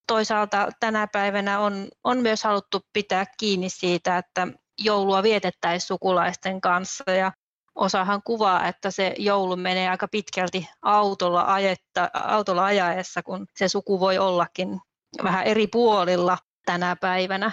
Toisaalta 0.08 0.70
tänä 0.80 1.08
päivänä 1.08 1.60
on, 1.60 1.88
on 2.04 2.18
myös 2.18 2.44
haluttu 2.44 2.82
pitää 2.94 3.26
kiinni 3.40 3.70
siitä, 3.70 4.18
että 4.18 4.48
joulua 4.82 5.24
vietettäisiin 5.24 5.88
sukulaisten 5.88 6.62
kanssa 6.62 7.12
ja 7.12 7.32
osahan 7.76 8.22
kuvaa, 8.24 8.68
että 8.68 8.92
se 8.92 9.16
joulu 9.18 9.56
menee 9.56 9.90
aika 9.90 10.08
pitkälti 10.08 10.70
autolla, 10.82 11.54
ajetta, 11.54 12.10
autolla 12.14 12.66
ajaessa, 12.66 13.24
kun 13.24 13.48
se 13.56 13.68
suku 13.68 14.00
voi 14.00 14.18
ollakin 14.18 14.80
vähän 15.24 15.44
eri 15.46 15.68
puolilla 15.68 16.38
tänä 16.66 16.96
päivänä. 17.02 17.52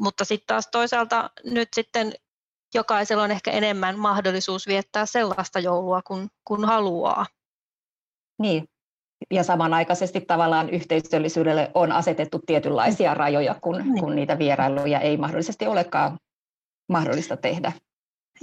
Mutta 0.00 0.24
sitten 0.24 0.46
taas 0.46 0.68
toisaalta 0.72 1.30
nyt 1.44 1.68
sitten 1.74 2.12
jokaisella 2.74 3.22
on 3.22 3.30
ehkä 3.30 3.50
enemmän 3.50 3.98
mahdollisuus 3.98 4.66
viettää 4.66 5.06
sellaista 5.06 5.58
joulua 5.58 6.02
kuin, 6.02 6.28
kun 6.44 6.64
haluaa. 6.64 7.26
Niin, 8.38 8.68
ja 9.30 9.44
samanaikaisesti 9.44 10.20
tavallaan 10.20 10.70
yhteisöllisyydelle 10.70 11.70
on 11.74 11.92
asetettu 11.92 12.40
tietynlaisia 12.46 13.14
rajoja, 13.14 13.54
kun, 13.60 13.78
niin. 13.78 14.00
kun 14.00 14.16
niitä 14.16 14.38
vierailuja 14.38 15.00
ei 15.00 15.16
mahdollisesti 15.16 15.66
olekaan 15.66 16.18
mahdollista 16.88 17.36
tehdä. 17.36 17.72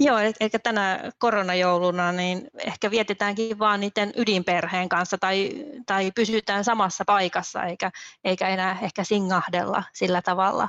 Joo, 0.00 0.18
eli 0.18 0.50
tänä 0.62 1.12
koronajouluna 1.18 2.12
niin 2.12 2.48
ehkä 2.58 2.90
vietetäänkin 2.90 3.58
vaan 3.58 3.80
niiden 3.80 4.12
ydinperheen 4.16 4.88
kanssa 4.88 5.18
tai, 5.18 5.64
tai 5.86 6.10
pysytään 6.14 6.64
samassa 6.64 7.04
paikassa 7.06 7.64
eikä, 7.64 7.90
eikä 8.24 8.48
enää 8.48 8.78
ehkä 8.82 9.04
singahdella 9.04 9.82
sillä 9.92 10.22
tavalla 10.22 10.68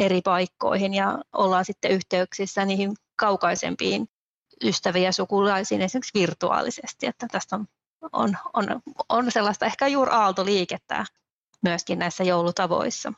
eri 0.00 0.20
paikkoihin 0.24 0.94
ja 0.94 1.18
ollaan 1.32 1.64
sitten 1.64 1.90
yhteyksissä 1.90 2.64
niihin 2.64 2.92
kaukaisempiin 3.16 4.06
ystäviä 4.64 5.02
ja 5.02 5.12
sukulaisiin 5.12 5.82
esimerkiksi 5.82 6.18
virtuaalisesti, 6.20 7.06
että 7.06 7.26
tästä 7.32 7.56
on, 7.56 7.66
on, 8.12 8.36
on, 8.54 8.66
on 9.08 9.32
sellaista 9.32 9.66
ehkä 9.66 9.86
juuri 9.86 10.10
aaltoliikettä 10.14 11.04
myöskin 11.62 11.98
näissä 11.98 12.24
joulutavoissa. 12.24 13.12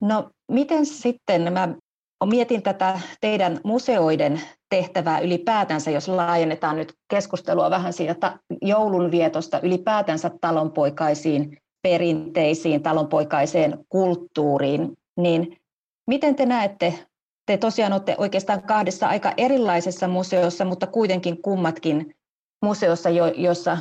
No 0.00 0.30
miten 0.48 0.86
sitten, 0.86 1.52
mä 1.52 1.68
mietin 2.24 2.62
tätä 2.62 3.00
teidän 3.20 3.60
museoiden 3.64 4.40
tehtävää 4.68 5.20
ylipäätänsä, 5.20 5.90
jos 5.90 6.08
laajennetaan 6.08 6.76
nyt 6.76 6.92
keskustelua 7.10 7.70
vähän 7.70 7.92
siitä 7.92 8.38
joulunvietosta 8.62 9.60
ylipäätänsä 9.60 10.30
talonpoikaisiin 10.40 11.58
perinteisiin, 11.82 12.82
talonpoikaiseen 12.82 13.84
kulttuuriin, 13.88 14.96
niin 15.16 15.56
miten 16.06 16.36
te 16.36 16.46
näette, 16.46 17.06
te 17.46 17.56
tosiaan 17.56 17.92
olette 17.92 18.14
oikeastaan 18.18 18.62
kahdessa 18.62 19.08
aika 19.08 19.32
erilaisessa 19.36 20.08
museossa, 20.08 20.64
mutta 20.64 20.86
kuitenkin 20.86 21.42
kummatkin 21.42 22.14
museossa, 22.62 23.10
jo, 23.10 23.26
jossa 23.26 23.78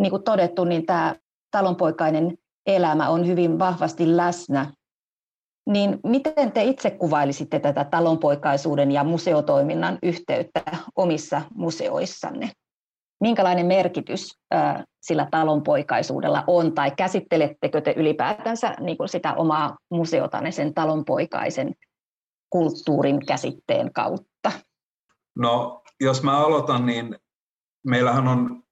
niin 0.00 0.10
kuin 0.10 0.22
todettu, 0.22 0.64
niin 0.64 0.86
tämä 0.86 1.14
talonpoikainen 1.50 2.38
elämä 2.66 3.08
on 3.08 3.26
hyvin 3.26 3.58
vahvasti 3.58 4.16
läsnä. 4.16 4.72
Niin 5.70 6.00
miten 6.04 6.52
te 6.52 6.64
itse 6.64 6.90
kuvailisitte 6.90 7.58
tätä 7.58 7.84
talonpoikaisuuden 7.84 8.92
ja 8.92 9.04
museotoiminnan 9.04 9.98
yhteyttä 10.02 10.62
omissa 10.96 11.42
museoissanne? 11.54 12.50
Minkälainen 13.20 13.66
merkitys 13.66 14.38
sillä 15.02 15.28
talonpoikaisuudella 15.30 16.44
on, 16.46 16.74
tai 16.74 16.90
käsittelettekö 16.96 17.80
te 17.80 17.94
ylipäätänsä 17.96 18.74
niin 18.80 18.96
kuin 18.96 19.08
sitä 19.08 19.34
omaa 19.34 19.76
museotanne 19.90 20.52
sen 20.52 20.74
talonpoikaisen 20.74 21.74
kulttuurin 22.50 23.26
käsitteen 23.26 23.92
kautta? 23.92 24.52
No, 25.38 25.82
jos 26.00 26.22
mä 26.22 26.38
aloitan, 26.38 26.86
niin 26.86 27.18
meillähän 27.86 28.28
on 28.28 28.62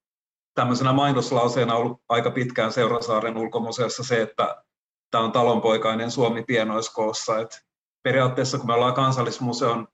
tämmöisenä 0.55 0.93
mainoslauseena 0.93 1.75
ollut 1.75 2.03
aika 2.09 2.31
pitkään 2.31 2.73
Seurasaaren 2.73 3.37
ulkomuseossa 3.37 4.05
se, 4.05 4.23
että 4.23 4.63
tämä 5.11 5.25
on 5.25 5.33
talonpoikainen 5.33 6.11
Suomi 6.11 6.43
pienoiskoossa. 6.43 7.39
Et 7.39 7.61
periaatteessa 8.03 8.59
kun 8.59 8.67
me 8.67 8.73
ollaan 8.73 8.95
kansallismuseon 8.95 9.89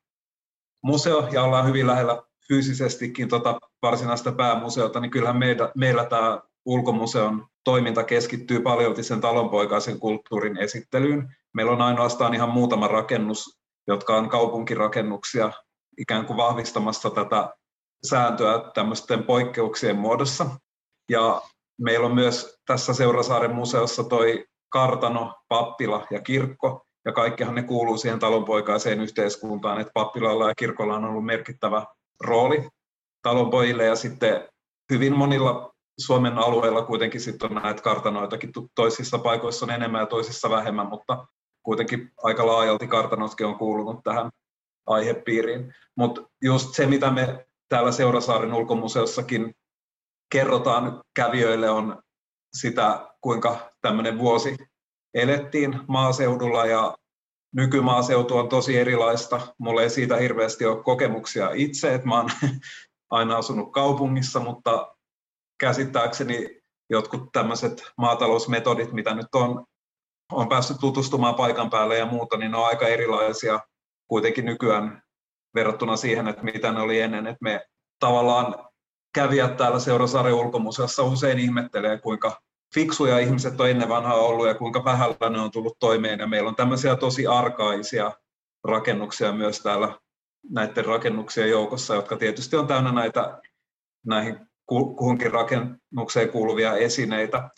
museo 0.82 1.28
ja 1.32 1.42
ollaan 1.42 1.66
hyvin 1.66 1.86
lähellä 1.86 2.22
fyysisestikin 2.48 3.28
tota 3.28 3.58
varsinaista 3.82 4.32
päämuseota, 4.32 5.00
niin 5.00 5.10
kyllähän 5.10 5.38
meillä, 5.38 5.72
meillä 5.74 6.04
tämä 6.04 6.40
ulkomuseon 6.64 7.46
toiminta 7.64 8.04
keskittyy 8.04 8.60
paljon 8.60 9.04
sen 9.04 9.20
talonpoikaisen 9.20 9.98
kulttuurin 9.98 10.56
esittelyyn. 10.56 11.36
Meillä 11.54 11.72
on 11.72 11.82
ainoastaan 11.82 12.34
ihan 12.34 12.48
muutama 12.48 12.88
rakennus, 12.88 13.58
jotka 13.86 14.16
on 14.16 14.28
kaupunkirakennuksia 14.28 15.52
ikään 15.98 16.26
kuin 16.26 16.36
vahvistamassa 16.36 17.10
tätä 17.10 17.50
sääntöä 18.06 18.70
tämmöisten 18.74 19.24
poikkeuksien 19.24 19.96
muodossa. 19.96 20.46
Ja 21.08 21.42
meillä 21.80 22.06
on 22.06 22.14
myös 22.14 22.58
tässä 22.66 22.94
Seurasaaren 22.94 23.54
museossa 23.54 24.04
toi 24.04 24.44
kartano, 24.68 25.34
pappila 25.48 26.06
ja 26.10 26.20
kirkko, 26.20 26.86
ja 27.04 27.12
kaikkihan 27.12 27.54
ne 27.54 27.62
kuuluu 27.62 27.96
siihen 27.96 28.18
talonpoikaiseen 28.18 29.00
yhteiskuntaan, 29.00 29.80
että 29.80 29.90
pappilalla 29.94 30.48
ja 30.48 30.54
kirkolla 30.54 30.94
on 30.94 31.04
ollut 31.04 31.24
merkittävä 31.24 31.86
rooli 32.24 32.68
talonpojille 33.22 33.84
ja 33.84 33.96
sitten 33.96 34.48
hyvin 34.92 35.16
monilla 35.16 35.72
Suomen 35.98 36.38
alueilla 36.38 36.82
kuitenkin 36.82 37.20
sitten 37.20 37.56
on 37.56 37.62
näitä 37.62 37.82
kartanoitakin, 37.82 38.52
toisissa 38.74 39.18
paikoissa 39.18 39.66
on 39.66 39.70
enemmän 39.70 40.00
ja 40.00 40.06
toisissa 40.06 40.50
vähemmän, 40.50 40.86
mutta 40.86 41.26
kuitenkin 41.62 42.12
aika 42.22 42.46
laajalti 42.46 42.86
kartanotkin 42.86 43.46
on 43.46 43.58
kuulunut 43.58 44.00
tähän 44.04 44.30
aihepiiriin. 44.86 45.74
Mutta 45.96 46.22
just 46.42 46.74
se, 46.74 46.86
mitä 46.86 47.10
me 47.10 47.46
täällä 47.68 47.92
Seurasaaren 47.92 48.54
ulkomuseossakin 48.54 49.54
kerrotaan 50.32 51.00
kävijöille, 51.14 51.70
on 51.70 52.02
sitä, 52.52 53.10
kuinka 53.20 53.70
tämmöinen 53.80 54.18
vuosi 54.18 54.56
elettiin 55.14 55.80
maaseudulla 55.88 56.66
ja 56.66 56.96
nykymaaseutu 57.52 58.36
on 58.36 58.48
tosi 58.48 58.78
erilaista. 58.78 59.40
Mulla 59.58 59.82
ei 59.82 59.90
siitä 59.90 60.16
hirveästi 60.16 60.66
ole 60.66 60.82
kokemuksia 60.82 61.50
itse, 61.54 61.94
että 61.94 62.08
mä 62.08 62.16
oon 62.16 62.30
aina 63.10 63.36
asunut 63.36 63.72
kaupungissa, 63.72 64.40
mutta 64.40 64.96
käsittääkseni 65.60 66.62
jotkut 66.90 67.32
tämmöiset 67.32 67.82
maatalousmetodit, 67.98 68.92
mitä 68.92 69.14
nyt 69.14 69.34
on, 69.34 69.64
on 70.32 70.48
päässyt 70.48 70.76
tutustumaan 70.80 71.34
paikan 71.34 71.70
päälle 71.70 71.98
ja 71.98 72.06
muuta, 72.06 72.36
niin 72.36 72.50
ne 72.50 72.58
on 72.58 72.66
aika 72.66 72.86
erilaisia 72.86 73.60
kuitenkin 74.08 74.44
nykyään 74.44 75.02
verrattuna 75.54 75.96
siihen, 75.96 76.28
että 76.28 76.42
mitä 76.42 76.72
ne 76.72 76.80
oli 76.80 77.00
ennen. 77.00 77.26
Että 77.26 77.38
me 77.40 77.66
tavallaan 77.98 78.68
kävijät 79.14 79.56
täällä 79.56 79.78
Seurasaaren 79.78 80.34
ulkomuseossa 80.34 81.02
usein 81.02 81.38
ihmettelee, 81.38 81.98
kuinka 81.98 82.40
fiksuja 82.74 83.18
ihmiset 83.18 83.60
on 83.60 83.70
ennen 83.70 83.88
vanhaa 83.88 84.14
ollut 84.14 84.46
ja 84.46 84.54
kuinka 84.54 84.84
vähällä 84.84 85.30
ne 85.30 85.40
on 85.40 85.50
tullut 85.50 85.78
toimeen. 85.78 86.20
Ja 86.20 86.26
meillä 86.26 86.48
on 86.48 86.56
tämmöisiä 86.56 86.96
tosi 86.96 87.26
arkaisia 87.26 88.12
rakennuksia 88.64 89.32
myös 89.32 89.60
täällä 89.60 89.98
näiden 90.50 90.84
rakennuksien 90.84 91.50
joukossa, 91.50 91.94
jotka 91.94 92.16
tietysti 92.16 92.56
on 92.56 92.66
täynnä 92.66 92.92
näitä 92.92 93.40
näihin 94.06 94.46
kuhunkin 94.66 95.32
rakennukseen 95.32 96.28
kuuluvia 96.28 96.76
esineitä. 96.76 97.50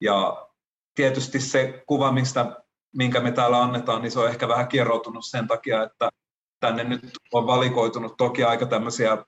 Ja 0.00 0.46
tietysti 0.94 1.40
se 1.40 1.82
kuva, 1.86 2.12
mistä, 2.12 2.56
minkä 2.96 3.20
me 3.20 3.32
täällä 3.32 3.62
annetaan, 3.62 4.02
niin 4.02 4.10
se 4.10 4.20
on 4.20 4.28
ehkä 4.28 4.48
vähän 4.48 4.68
kierroutunut 4.68 5.26
sen 5.26 5.46
takia, 5.48 5.82
että 5.82 6.10
tänne 6.60 6.84
nyt 6.84 7.10
on 7.32 7.46
valikoitunut 7.46 8.16
toki 8.16 8.44
aika 8.44 8.66
tämmöisiä 8.66 9.24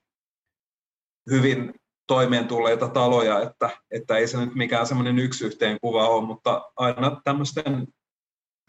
hyvin 1.30 1.74
toimeen 2.06 2.48
tulleita 2.48 2.88
taloja, 2.88 3.40
että, 3.40 3.70
että 3.90 4.16
ei 4.16 4.26
se 4.26 4.40
nyt 4.40 4.54
mikään 4.54 4.86
semmoinen 4.86 5.18
yksi 5.18 5.46
yhteen 5.46 5.78
kuva 5.80 6.08
ole, 6.08 6.26
mutta 6.26 6.72
aina 6.76 7.20
tämmöisten 7.24 7.86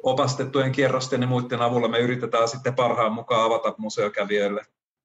opastettujen 0.04 0.72
kierrosten 0.72 1.22
ja 1.22 1.28
muiden 1.28 1.62
avulla 1.62 1.88
me 1.88 2.00
yritetään 2.00 2.48
sitten 2.48 2.76
parhaan 2.76 3.14
mukaan 3.14 3.46
avata 3.46 3.76
museokävijöille 3.78 4.62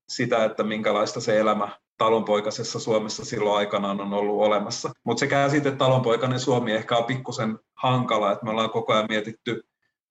sitä, 0.09 0.45
että 0.45 0.63
minkälaista 0.63 1.21
se 1.21 1.39
elämä 1.41 1.69
talonpoikaisessa 1.99 2.81
Suomessa 2.81 3.25
silloin 3.25 3.57
aikanaan 3.57 4.01
on 4.01 4.15
ollut 4.15 4.41
olemassa. 4.41 4.91
Mutta 5.05 5.21
se 5.21 5.27
käsite 5.27 5.71
talonpoikainen 5.71 6.41
Suomi 6.41 6.73
ehkä 6.73 6.97
on 6.97 7.05
pikkusen 7.05 7.59
hankala, 7.75 8.33
että 8.33 8.45
me 8.45 8.51
ollaan 8.51 8.71
koko 8.71 8.93
ajan 8.93 9.07
mietitty 9.09 9.63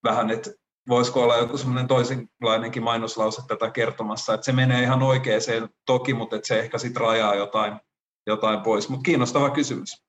vähän, 0.04 0.30
että 0.30 0.52
voisiko 0.90 1.24
olla 1.24 1.38
joku 1.38 1.58
semmoinen 1.58 1.88
toisenlainenkin 1.88 2.84
mainoslause 2.84 3.42
tätä 3.48 3.72
kertomassa, 3.72 4.34
että 4.34 4.46
se 4.46 4.52
menee 4.52 4.84
ihan 4.84 5.04
oikeaan 5.04 5.70
toki, 5.86 6.14
mutta 6.14 6.36
että 6.36 6.48
se 6.48 6.60
ehkä 6.60 6.78
sitten 6.78 7.02
rajaa 7.02 7.36
jotain, 7.36 7.80
jotain 8.28 8.62
pois. 8.62 8.90
Mutta 8.90 9.04
kiinnostava 9.04 9.50
kysymys. 9.50 10.04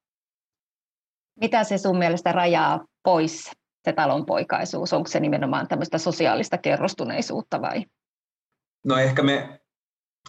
Mitä 1.40 1.64
se 1.64 1.78
sun 1.78 1.98
mielestä 1.98 2.32
rajaa 2.32 2.84
pois, 3.02 3.50
se 3.84 3.92
talonpoikaisuus? 3.92 4.92
Onko 4.92 5.08
se 5.08 5.20
nimenomaan 5.20 5.68
tämmöistä 5.68 5.98
sosiaalista 5.98 6.58
kerrostuneisuutta 6.58 7.60
vai? 7.60 7.84
No 8.84 8.96
ehkä 8.96 9.22
me 9.22 9.60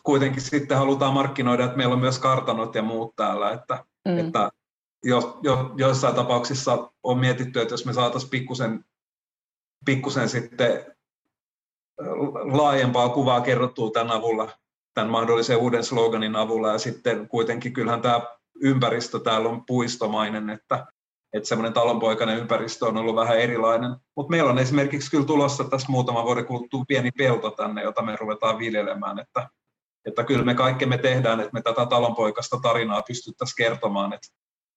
kuitenkin 0.03 0.41
sitten 0.41 0.77
halutaan 0.77 1.13
markkinoida, 1.13 1.65
että 1.65 1.77
meillä 1.77 1.93
on 1.93 1.99
myös 1.99 2.19
kartanot 2.19 2.75
ja 2.75 2.81
muut 2.81 3.15
täällä, 3.15 3.51
että, 3.51 3.85
mm. 4.07 4.17
että 4.17 4.49
jo, 5.03 5.39
jo, 5.43 5.73
joissain 5.77 6.15
tapauksissa 6.15 6.91
on 7.03 7.19
mietitty, 7.19 7.61
että 7.61 7.73
jos 7.73 7.85
me 7.85 7.93
saataisiin 7.93 8.29
pikkusen, 8.29 8.85
pikkusen 9.85 10.29
sitten 10.29 10.95
laajempaa 12.51 13.09
kuvaa 13.09 13.41
kerrottua 13.41 13.91
tämän 13.91 14.11
avulla, 14.11 14.51
tämän 14.99 15.11
mahdollisen 15.11 15.57
uuden 15.57 15.83
sloganin 15.83 16.35
avulla, 16.35 16.71
ja 16.71 16.77
sitten 16.77 17.27
kuitenkin 17.27 17.73
kyllähän 17.73 18.01
tämä 18.01 18.21
ympäristö 18.61 19.19
täällä 19.19 19.49
on 19.49 19.65
puistomainen, 19.65 20.49
että, 20.49 20.87
että 21.33 21.49
semmoinen 21.49 21.73
talonpoikainen 21.73 22.37
ympäristö 22.37 22.85
on 22.85 22.97
ollut 22.97 23.15
vähän 23.15 23.39
erilainen. 23.39 23.95
Mutta 24.15 24.29
meillä 24.29 24.49
on 24.49 24.59
esimerkiksi 24.59 25.11
kyllä 25.11 25.25
tulossa 25.25 25.63
tässä 25.63 25.91
muutama 25.91 26.23
vuoden 26.23 26.45
kuluttua 26.45 26.83
pieni 26.87 27.11
pelto 27.11 27.51
tänne, 27.51 27.83
jota 27.83 28.01
me 28.01 28.15
ruvetaan 28.15 28.59
viljelemään, 28.59 29.19
että, 29.19 29.49
että 30.05 30.23
kyllä 30.23 30.45
me 30.45 30.55
kaikki 30.55 30.85
me 30.85 30.97
tehdään, 30.97 31.39
että 31.39 31.53
me 31.53 31.61
tätä 31.61 31.85
talonpoikasta 31.85 32.57
tarinaa 32.61 33.01
pystyttäisiin 33.07 33.55
kertomaan, 33.57 34.13
että 34.13 34.27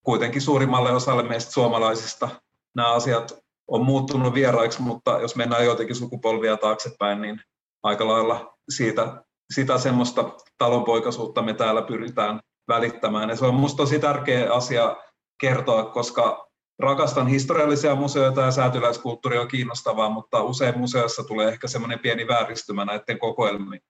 kuitenkin 0.02 0.42
suurimmalle 0.42 0.92
osalle 0.92 1.22
meistä 1.22 1.52
suomalaisista 1.52 2.28
nämä 2.74 2.92
asiat 2.92 3.38
on 3.68 3.84
muuttunut 3.84 4.34
vieraiksi, 4.34 4.82
mutta 4.82 5.20
jos 5.20 5.36
mennään 5.36 5.64
jotenkin 5.64 5.96
sukupolvia 5.96 6.56
taaksepäin, 6.56 7.22
niin 7.22 7.40
aika 7.82 8.08
lailla 8.08 8.58
siitä, 8.68 9.24
sitä 9.54 9.78
semmoista 9.78 10.30
talonpoikaisuutta 10.58 11.42
me 11.42 11.54
täällä 11.54 11.82
pyritään 11.82 12.40
välittämään. 12.68 13.28
Ja 13.28 13.36
se 13.36 13.46
on 13.46 13.54
minusta 13.54 13.76
tosi 13.76 13.98
tärkeä 13.98 14.52
asia 14.52 14.96
kertoa, 15.40 15.84
koska 15.84 16.48
rakastan 16.78 17.26
historiallisia 17.26 17.94
museoita 17.94 18.40
ja 18.40 18.50
säätyläiskulttuuri 18.50 19.38
on 19.38 19.48
kiinnostavaa, 19.48 20.10
mutta 20.10 20.42
usein 20.42 20.78
museossa 20.78 21.24
tulee 21.24 21.48
ehkä 21.48 21.68
semmoinen 21.68 21.98
pieni 21.98 22.28
vääristymä 22.28 22.84
näiden 22.84 23.18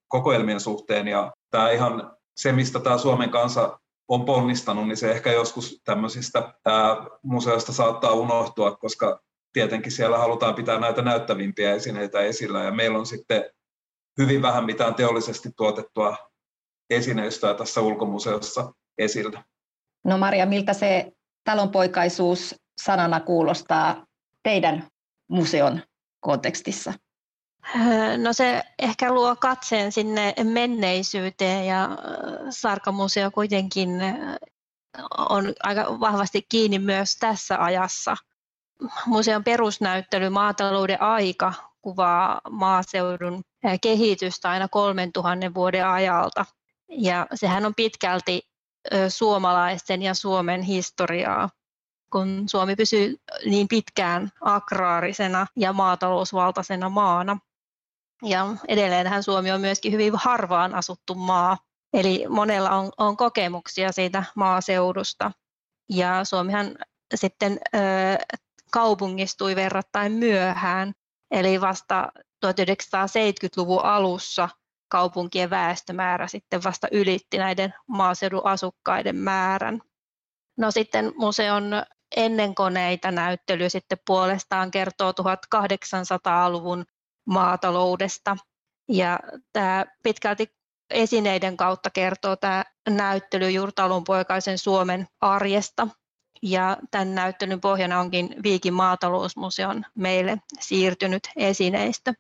kokoelmien 0.09 0.61
suhteen. 0.61 1.09
Ja 1.09 1.33
tämä 1.51 1.71
ihan 1.71 2.17
se, 2.37 2.53
mistä 2.53 2.81
tämä 2.81 2.99
Suomen 2.99 3.31
kansa 3.31 3.79
on 4.09 4.25
ponnistanut, 4.25 4.89
niin 4.89 4.97
se 4.97 5.11
ehkä 5.11 5.33
joskus 5.33 5.81
tämmöisistä 5.85 6.55
museoista 7.23 7.73
saattaa 7.73 8.13
unohtua, 8.13 8.77
koska 8.77 9.21
tietenkin 9.53 9.93
siellä 9.93 10.19
halutaan 10.19 10.55
pitää 10.55 10.81
näitä 10.81 11.03
näyttävimpiä 11.03 11.75
esineitä 11.75 12.21
esillä 12.21 12.63
ja 12.63 12.71
meillä 12.71 12.99
on 12.99 13.07
sitten 13.07 13.45
hyvin 14.19 14.43
vähän 14.43 14.65
mitään 14.65 14.95
teollisesti 14.95 15.49
tuotettua 15.57 16.17
esineistöä 16.91 17.55
tässä 17.55 17.81
ulkomuseossa 17.81 18.73
esillä. 18.99 19.45
No 20.05 20.19
Maria, 20.19 20.47
miltä 20.47 20.73
se 20.73 21.13
talonpoikaisuus 21.45 22.55
sanana 22.81 23.21
kuulostaa 23.21 24.07
teidän 24.43 24.89
museon 25.29 25.83
kontekstissa? 26.21 26.93
No 28.23 28.33
se 28.33 28.63
ehkä 28.79 29.13
luo 29.13 29.37
katseen 29.37 29.93
sinne 29.93 30.35
menneisyyteen 30.45 31.67
ja 31.67 31.89
Sarkamuseo 32.51 33.31
kuitenkin 33.31 33.91
on 35.19 35.53
aika 35.63 36.01
vahvasti 36.01 36.47
kiinni 36.49 36.79
myös 36.79 37.17
tässä 37.17 37.65
ajassa. 37.65 38.17
Museon 39.07 39.45
perusnäyttely 39.45 40.29
Maatalouden 40.29 41.03
aika 41.03 41.53
kuvaa 41.83 42.41
maaseudun 42.51 43.43
kehitystä 43.83 44.51
aina 44.51 44.69
3000 44.69 45.55
vuoden 45.55 45.89
ajalta. 45.89 46.47
Ja 46.89 47.27
sehän 47.35 47.67
on 47.67 47.75
pitkälti 47.75 48.43
suomalaisten 49.09 50.03
ja 50.03 50.15
Suomen 50.15 50.63
historiaa, 50.63 51.49
kun 52.13 52.45
Suomi 52.51 52.77
pysyy 52.77 53.17
niin 53.45 53.69
pitkään 53.69 54.31
agraarisena 54.41 55.47
ja 55.57 55.73
maatalousvaltaisena 55.73 56.89
maana. 56.89 57.39
Ja 58.23 58.47
edelleenhän 58.69 59.23
Suomi 59.23 59.53
on 59.53 59.61
myöskin 59.61 59.93
hyvin 59.93 60.13
harvaan 60.15 60.75
asuttu 60.75 61.15
maa, 61.15 61.59
eli 61.93 62.25
monella 62.29 62.71
on, 62.71 62.91
on 62.99 63.17
kokemuksia 63.17 63.93
siitä 63.93 64.25
maaseudusta. 64.37 65.33
Ja 65.89 66.25
Suomihan 66.25 66.77
sitten 67.15 67.59
ö, 67.75 67.79
kaupungistui 68.73 69.57
verrattain 69.57 70.13
myöhään, 70.13 70.93
eli 71.33 71.61
vasta 71.61 72.13
1970-luvun 72.47 73.85
alussa 73.85 74.49
kaupunkien 74.89 75.51
väestömäärä 75.51 76.29
sitten 76.29 76.65
vasta 76.65 76.89
ylitti 76.93 77.39
näiden 77.39 77.75
maaseudun 77.87 78.47
asukkaiden 78.47 79.17
määrän. 79.17 79.81
No 80.59 80.71
sitten 80.71 81.13
museon 81.17 81.83
ennenkoneita 82.17 83.11
näyttely 83.11 83.71
sitten 83.71 83.99
puolestaan 84.07 84.71
kertoo 84.71 85.13
1800-luvun 85.13 86.85
maataloudesta. 87.27 88.37
Ja 88.89 89.19
tämä 89.53 89.87
pitkälti 90.03 90.47
esineiden 90.91 91.57
kautta 91.57 91.91
kertoo 91.91 92.37
tämä 92.37 92.65
näyttely 92.89 93.51
Jurtalunpoikaisen 93.51 94.59
Suomen 94.59 95.07
arjesta. 95.21 95.89
Ja 96.43 96.77
tämän 96.91 97.15
näyttelyn 97.15 97.61
pohjana 97.61 98.01
onkin 98.01 98.35
Viikin 98.43 98.75
maatalousmuseon 98.75 99.85
meille 99.95 100.39
siirtynyt 100.61 101.23
esineistö. 101.37 102.15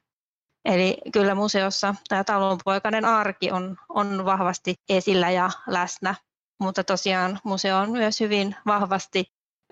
Eli 0.64 0.96
kyllä 1.12 1.35
museossa 1.35 1.94
tämä 2.08 2.24
talonpoikainen 2.24 3.04
arki 3.04 3.50
on, 3.50 3.76
on 3.88 4.24
vahvasti 4.24 4.74
esillä 4.88 5.30
ja 5.30 5.50
läsnä, 5.66 6.14
mutta 6.61 6.85
tosiaan 6.85 7.38
museo 7.44 7.78
on 7.78 7.90
myös 7.90 8.20
hyvin 8.20 8.56
vahvasti 8.66 9.24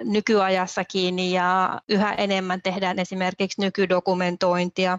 nykyajassa 0.05 0.85
kiinni 0.85 1.33
ja 1.33 1.81
yhä 1.89 2.13
enemmän 2.13 2.63
tehdään 2.63 2.99
esimerkiksi 2.99 3.61
nykydokumentointia 3.61 4.99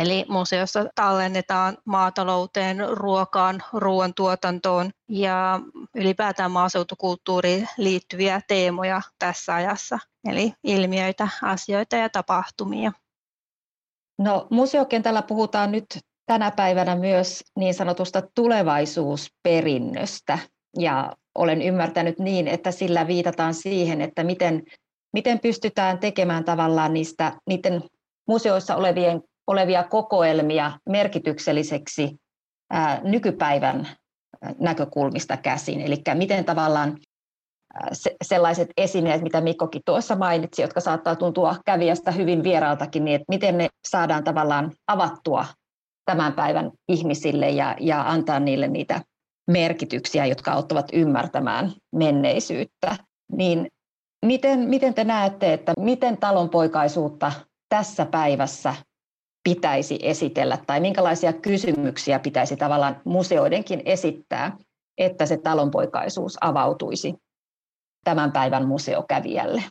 Eli 0.00 0.24
museossa 0.28 0.84
tallennetaan 0.94 1.78
maatalouteen, 1.84 2.76
ruokaan, 2.88 3.62
ruoantuotantoon 3.72 4.90
ja 5.08 5.60
ylipäätään 5.94 6.50
maaseutukulttuuriin 6.50 7.68
liittyviä 7.78 8.40
teemoja 8.48 9.02
tässä 9.18 9.54
ajassa, 9.54 9.98
eli 10.28 10.52
ilmiöitä, 10.64 11.28
asioita 11.42 11.96
ja 11.96 12.08
tapahtumia. 12.08 12.92
No, 14.18 14.46
museokentällä 14.50 15.22
puhutaan 15.22 15.72
nyt 15.72 15.86
tänä 16.26 16.50
päivänä 16.50 16.94
myös 16.94 17.44
niin 17.58 17.74
sanotusta 17.74 18.22
tulevaisuusperinnöstä 18.34 20.38
ja 20.78 21.12
olen 21.34 21.62
ymmärtänyt 21.62 22.18
niin, 22.18 22.48
että 22.48 22.70
sillä 22.70 23.06
viitataan 23.06 23.54
siihen, 23.54 24.00
että 24.00 24.24
miten, 24.24 24.62
miten 25.12 25.40
pystytään 25.40 25.98
tekemään 25.98 26.44
tavallaan 26.44 26.92
niistä, 26.92 27.32
niiden 27.46 27.82
museoissa 28.28 28.76
olevien 28.76 29.22
olevia 29.46 29.82
kokoelmia 29.82 30.72
merkitykselliseksi 30.88 32.16
nykypäivän 33.02 33.88
näkökulmista 34.58 35.36
käsin. 35.36 35.80
Eli 35.80 36.02
miten 36.14 36.44
tavallaan 36.44 36.98
se, 37.92 38.16
sellaiset 38.24 38.68
esineet, 38.76 39.22
mitä 39.22 39.40
Mikkokin 39.40 39.82
tuossa 39.84 40.16
mainitsi, 40.16 40.62
jotka 40.62 40.80
saattaa 40.80 41.16
tuntua 41.16 41.56
kävijästä 41.64 42.10
hyvin 42.10 42.42
vieraaltakin, 42.42 43.04
niin 43.04 43.14
että 43.14 43.24
miten 43.28 43.58
ne 43.58 43.68
saadaan 43.88 44.24
tavallaan 44.24 44.72
avattua 44.86 45.46
tämän 46.04 46.32
päivän 46.32 46.70
ihmisille 46.88 47.50
ja, 47.50 47.76
ja 47.80 48.10
antaa 48.10 48.40
niille 48.40 48.68
niitä 48.68 49.00
merkityksiä, 49.50 50.26
jotka 50.26 50.52
auttavat 50.52 50.86
ymmärtämään 50.92 51.72
menneisyyttä. 51.94 52.96
Niin 53.32 53.68
miten, 54.26 54.58
miten 54.58 54.94
te 54.94 55.04
näette, 55.04 55.52
että 55.52 55.72
miten 55.78 56.16
talonpoikaisuutta 56.16 57.32
tässä 57.68 58.06
päivässä 58.06 58.74
pitäisi 59.46 59.98
esitellä 60.02 60.58
tai 60.66 60.80
minkälaisia 60.80 61.32
kysymyksiä 61.32 62.18
pitäisi 62.18 62.56
tavallaan 62.56 63.00
museoidenkin 63.04 63.82
esittää, 63.84 64.56
että 64.98 65.26
se 65.26 65.36
talonpoikaisuus 65.36 66.38
avautuisi 66.40 67.14
tämän 68.04 68.32
päivän 68.32 68.68
museokävijälle? 68.68 69.62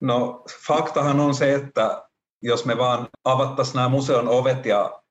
No 0.00 0.44
faktahan 0.66 1.20
on 1.20 1.34
se, 1.34 1.54
että 1.54 2.08
jos 2.42 2.64
me 2.64 2.78
vaan 2.78 3.08
avattaisiin 3.24 3.74
nämä 3.74 3.88
museon 3.88 4.28
ovet 4.28 4.66
ja 4.66 5.02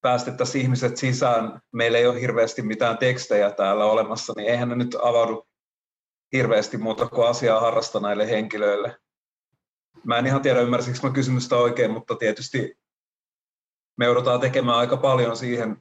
päästettäisiin 0.00 0.62
ihmiset 0.62 0.96
sisään, 0.96 1.60
meillä 1.72 1.98
ei 1.98 2.06
ole 2.06 2.20
hirveästi 2.20 2.62
mitään 2.62 2.98
tekstejä 2.98 3.50
täällä 3.50 3.84
olemassa, 3.84 4.32
niin 4.36 4.48
eihän 4.48 4.68
ne 4.68 4.76
nyt 4.76 4.96
avaudu 5.02 5.46
hirveästi 6.32 6.76
muuta 6.76 7.08
kuin 7.08 7.28
asiaa 7.28 7.60
harrastaneille 7.60 8.30
henkilöille. 8.30 8.96
Mä 10.04 10.18
en 10.18 10.26
ihan 10.26 10.42
tiedä, 10.42 10.60
ymmärsikö 10.60 10.98
mä 11.02 11.10
kysymystä 11.10 11.56
oikein, 11.56 11.90
mutta 11.90 12.16
tietysti 12.16 12.78
me 13.96 14.04
joudutaan 14.04 14.40
tekemään 14.40 14.78
aika 14.78 14.96
paljon 14.96 15.36
siihen 15.36 15.76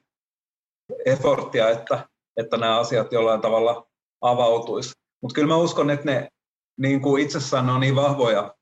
efforttia, 1.05 1.69
että, 1.69 2.09
että 2.37 2.57
nämä 2.57 2.79
asiat 2.79 3.11
jollain 3.11 3.41
tavalla 3.41 3.87
avautuisi. 4.21 4.93
Mutta 5.21 5.35
kyllä 5.35 5.47
mä 5.47 5.57
uskon, 5.57 5.89
että 5.89 6.05
ne 6.05 6.29
niin 6.77 7.01
kuin 7.01 7.23
itsessään 7.23 7.69
on 7.69 7.79
niin 7.79 7.95
vahvoja 7.95 8.55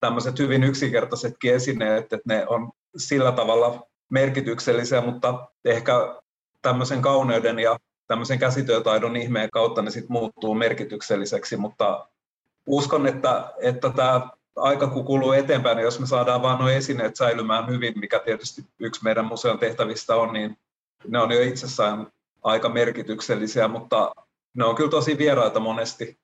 tämmöiset 0.00 0.38
hyvin 0.38 0.64
yksinkertaisetkin 0.64 1.54
esineet, 1.54 2.12
että 2.12 2.18
ne 2.26 2.46
on 2.48 2.72
sillä 2.96 3.32
tavalla 3.32 3.86
merkityksellisiä, 4.10 5.00
mutta 5.00 5.48
ehkä 5.64 5.92
tämmöisen 6.62 7.02
kauneuden 7.02 7.58
ja 7.58 7.78
tämmöisen 8.06 8.38
käsityötaidon 8.38 9.16
ihmeen 9.16 9.50
kautta 9.50 9.82
ne 9.82 9.90
sitten 9.90 10.12
muuttuu 10.12 10.54
merkitykselliseksi, 10.54 11.56
mutta 11.56 12.08
uskon, 12.66 13.06
että, 13.06 13.52
että 13.60 13.90
tämä 13.90 14.28
aika 14.56 14.86
kun 14.86 15.04
kuluu 15.04 15.32
eteenpäin, 15.32 15.76
niin 15.76 15.84
jos 15.84 16.00
me 16.00 16.06
saadaan 16.06 16.42
vaan 16.42 16.58
nuo 16.58 16.68
esineet 16.68 17.16
säilymään 17.16 17.68
hyvin, 17.68 17.98
mikä 17.98 18.18
tietysti 18.18 18.64
yksi 18.78 19.04
meidän 19.04 19.24
museon 19.24 19.58
tehtävistä 19.58 20.16
on, 20.16 20.32
niin 20.32 20.58
ne 21.08 21.18
on 21.18 21.32
jo 21.32 21.42
itsessään 21.42 22.06
aika 22.42 22.68
merkityksellisiä, 22.68 23.68
mutta 23.68 24.14
ne 24.54 24.64
on 24.64 24.74
kyllä 24.74 24.90
tosi 24.90 25.18
vieraita 25.18 25.60
monesti. 25.60 26.18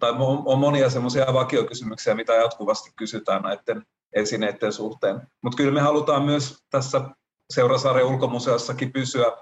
Tai 0.00 0.12
on 0.44 0.58
monia 0.58 0.90
semmoisia 0.90 1.26
vakiokysymyksiä, 1.32 2.14
mitä 2.14 2.32
jatkuvasti 2.32 2.90
kysytään 2.96 3.42
näiden 3.42 3.82
esineiden 4.12 4.72
suhteen. 4.72 5.20
Mutta 5.42 5.56
kyllä 5.56 5.72
me 5.72 5.80
halutaan 5.80 6.22
myös 6.22 6.58
tässä 6.70 7.00
Seurasaaren 7.50 8.06
ulkomuseossakin 8.06 8.92
pysyä 8.92 9.32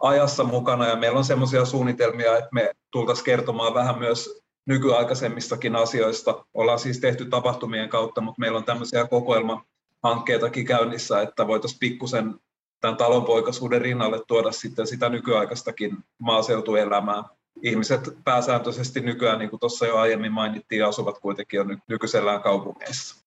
ajassa 0.00 0.44
mukana 0.44 0.86
ja 0.86 0.96
meillä 0.96 1.18
on 1.18 1.24
semmoisia 1.24 1.64
suunnitelmia, 1.64 2.38
että 2.38 2.50
me 2.52 2.70
tultaisiin 2.90 3.24
kertomaan 3.24 3.74
vähän 3.74 3.98
myös 3.98 4.41
nykyaikaisemmistakin 4.66 5.76
asioista. 5.76 6.44
Ollaan 6.54 6.78
siis 6.78 7.00
tehty 7.00 7.24
tapahtumien 7.24 7.88
kautta, 7.88 8.20
mutta 8.20 8.40
meillä 8.40 8.58
on 8.58 8.64
tämmöisiä 8.64 9.06
kokoelmahankkeitakin 9.06 10.66
käynnissä, 10.66 11.22
että 11.22 11.46
voitaisiin 11.46 11.80
pikkusen 11.80 12.34
tämän 12.80 12.96
talonpoikaisuuden 12.96 13.80
rinnalle 13.80 14.20
tuoda 14.26 14.52
sitten 14.52 14.86
sitä 14.86 15.08
nykyaikaistakin 15.08 15.96
maaseutuelämää. 16.18 17.24
Ihmiset 17.62 18.00
pääsääntöisesti 18.24 19.00
nykyään, 19.00 19.38
niin 19.38 19.50
kuin 19.50 19.60
tuossa 19.60 19.86
jo 19.86 19.96
aiemmin 19.96 20.32
mainittiin, 20.32 20.84
asuvat 20.84 21.18
kuitenkin 21.18 21.58
jo 21.58 21.64
nykyisellään 21.88 22.42
kaupungeissa. 22.42 23.22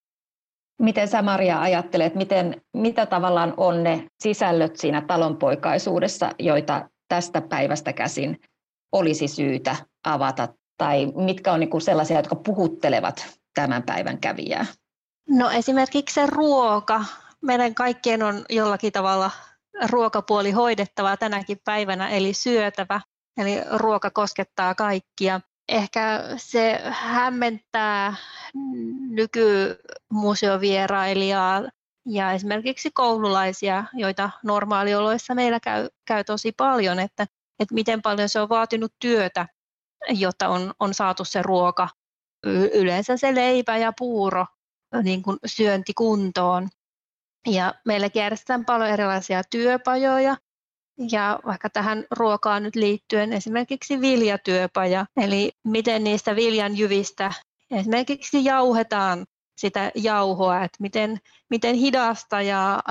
Miten 0.82 1.08
sä 1.08 1.22
Maria 1.22 1.62
ajattelet, 1.62 2.16
miten, 2.16 2.62
mitä 2.74 3.06
tavallaan 3.06 3.54
on 3.58 3.84
ne 3.84 4.08
sisällöt 4.24 4.76
siinä 4.76 5.02
talonpoikaisuudessa, 5.02 6.32
joita 6.40 6.90
tästä 7.08 7.42
päivästä 7.42 7.94
käsin 7.94 8.42
olisi 8.92 9.28
syytä 9.28 9.76
avata 10.06 10.48
tai 10.78 11.06
mitkä 11.16 11.52
on 11.52 11.60
niin 11.60 11.82
sellaisia, 11.82 12.18
jotka 12.18 12.36
puhuttelevat 12.36 13.28
tämän 13.54 13.84
päivän 13.84 14.18
kävijää? 14.18 14.66
No 15.30 15.50
esimerkiksi 15.50 16.14
se 16.14 16.26
ruoka. 16.26 17.06
Meidän 17.42 17.76
kaikkien 17.76 18.24
on 18.24 18.46
jollakin 18.50 18.92
tavalla 18.92 19.32
ruokapuoli 19.90 20.52
hoidettava 20.52 21.18
tänäkin 21.18 21.58
päivänä, 21.66 22.10
eli 22.10 22.34
syötävä. 22.34 23.02
Eli 23.38 23.62
ruoka 23.72 24.10
koskettaa 24.10 24.76
kaikkia. 24.76 25.42
Ehkä 25.70 26.24
se 26.38 26.82
hämmentää 26.90 28.16
nykymuseovierailijaa 29.10 31.64
ja 32.06 32.32
esimerkiksi 32.32 32.92
koululaisia, 32.92 33.84
joita 33.94 34.30
normaalioloissa 34.44 35.36
meillä 35.36 35.60
käy, 35.60 35.90
käy 36.08 36.24
tosi 36.24 36.52
paljon, 36.52 37.00
että, 37.00 37.26
että 37.60 37.76
miten 37.76 38.02
paljon 38.02 38.30
se 38.30 38.40
on 38.40 38.50
vaatinut 38.50 38.94
työtä 39.00 39.48
jotta 40.10 40.50
on, 40.50 40.74
on 40.80 40.94
saatu 40.94 41.26
se 41.26 41.42
ruoka, 41.42 41.90
yleensä 42.74 43.18
se 43.18 43.36
leipä 43.36 43.78
ja 43.78 43.94
puuro 43.98 44.46
niin 45.04 45.22
kuin 45.22 45.38
syönti 45.46 45.94
kuntoon. 45.94 46.70
Ja 47.48 47.74
meillä 47.86 48.10
järjestetään 48.16 48.66
paljon 48.66 48.90
erilaisia 48.90 49.42
työpajoja, 49.50 50.38
ja 51.12 51.40
vaikka 51.46 51.70
tähän 51.70 52.06
ruokaan 52.12 52.64
nyt 52.64 52.76
liittyen 52.76 53.34
esimerkiksi 53.34 54.02
viljatyöpaja, 54.02 55.06
eli 55.18 55.52
miten 55.64 56.04
niistä 56.04 56.36
viljan 56.36 56.78
jyvistä 56.78 57.32
esimerkiksi 57.72 58.46
jauhetaan 58.46 59.26
sitä 59.58 59.92
jauhoa, 59.96 60.64
että 60.64 60.78
miten, 60.80 61.18
miten 61.50 61.76
hidasta 61.76 62.42
ja 62.42 62.84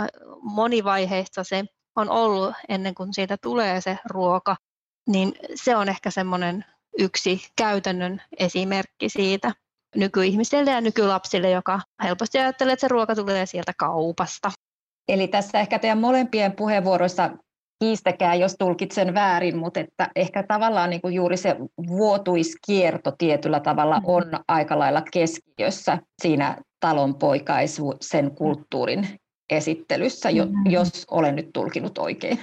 monivaiheista 0.42 1.44
se 1.44 1.64
on 1.96 2.11
ollut 2.11 2.55
ennen 2.68 2.94
kuin 2.94 3.14
siitä 3.14 3.37
tulee 3.42 3.81
se 3.81 3.98
ruoka, 4.05 4.57
niin 5.09 5.35
se 5.55 5.77
on 5.77 5.88
ehkä 5.88 6.11
semmoinen 6.11 6.64
yksi 6.99 7.41
käytännön 7.57 8.23
esimerkki 8.39 9.09
siitä 9.09 9.53
nykyihmisille 9.97 10.71
ja 10.71 10.81
nykylapsille, 10.81 11.51
joka 11.51 11.81
helposti 12.03 12.39
ajattelee, 12.39 12.73
että 12.73 12.81
se 12.81 12.89
ruoka 12.89 13.15
tulee 13.15 13.47
sieltä 13.47 13.73
kaupasta. 13.79 14.51
Eli 15.09 15.29
tässä 15.29 15.61
ehkä 15.61 15.79
teidän 15.79 15.99
molempien 15.99 16.53
puheenvuoroissa 16.53 17.31
kiistäkää, 17.79 18.35
jos 18.35 18.57
tulkitsen 18.59 19.15
väärin, 19.15 19.57
mutta 19.57 19.81
että 19.81 20.11
ehkä 20.17 20.43
tavallaan 20.43 20.91
niin 20.91 21.01
kuin 21.01 21.15
juuri 21.15 21.37
se 21.37 21.57
vuotuiskierto 21.89 23.13
tietyllä 23.19 23.61
tavalla 23.61 23.97
mm-hmm. 23.97 24.15
on 24.15 24.25
aika 24.49 24.79
lailla 24.79 25.03
keskiössä 25.13 25.99
siinä 26.23 26.59
talonpoikaisuuden 26.81 28.35
kulttuurin 28.35 29.09
esittelyssä, 29.51 30.31
mm-hmm. 30.31 30.71
jos 30.71 31.05
olen 31.11 31.37
nyt 31.37 31.51
tulkinut 31.55 31.99
oikein. 31.99 32.41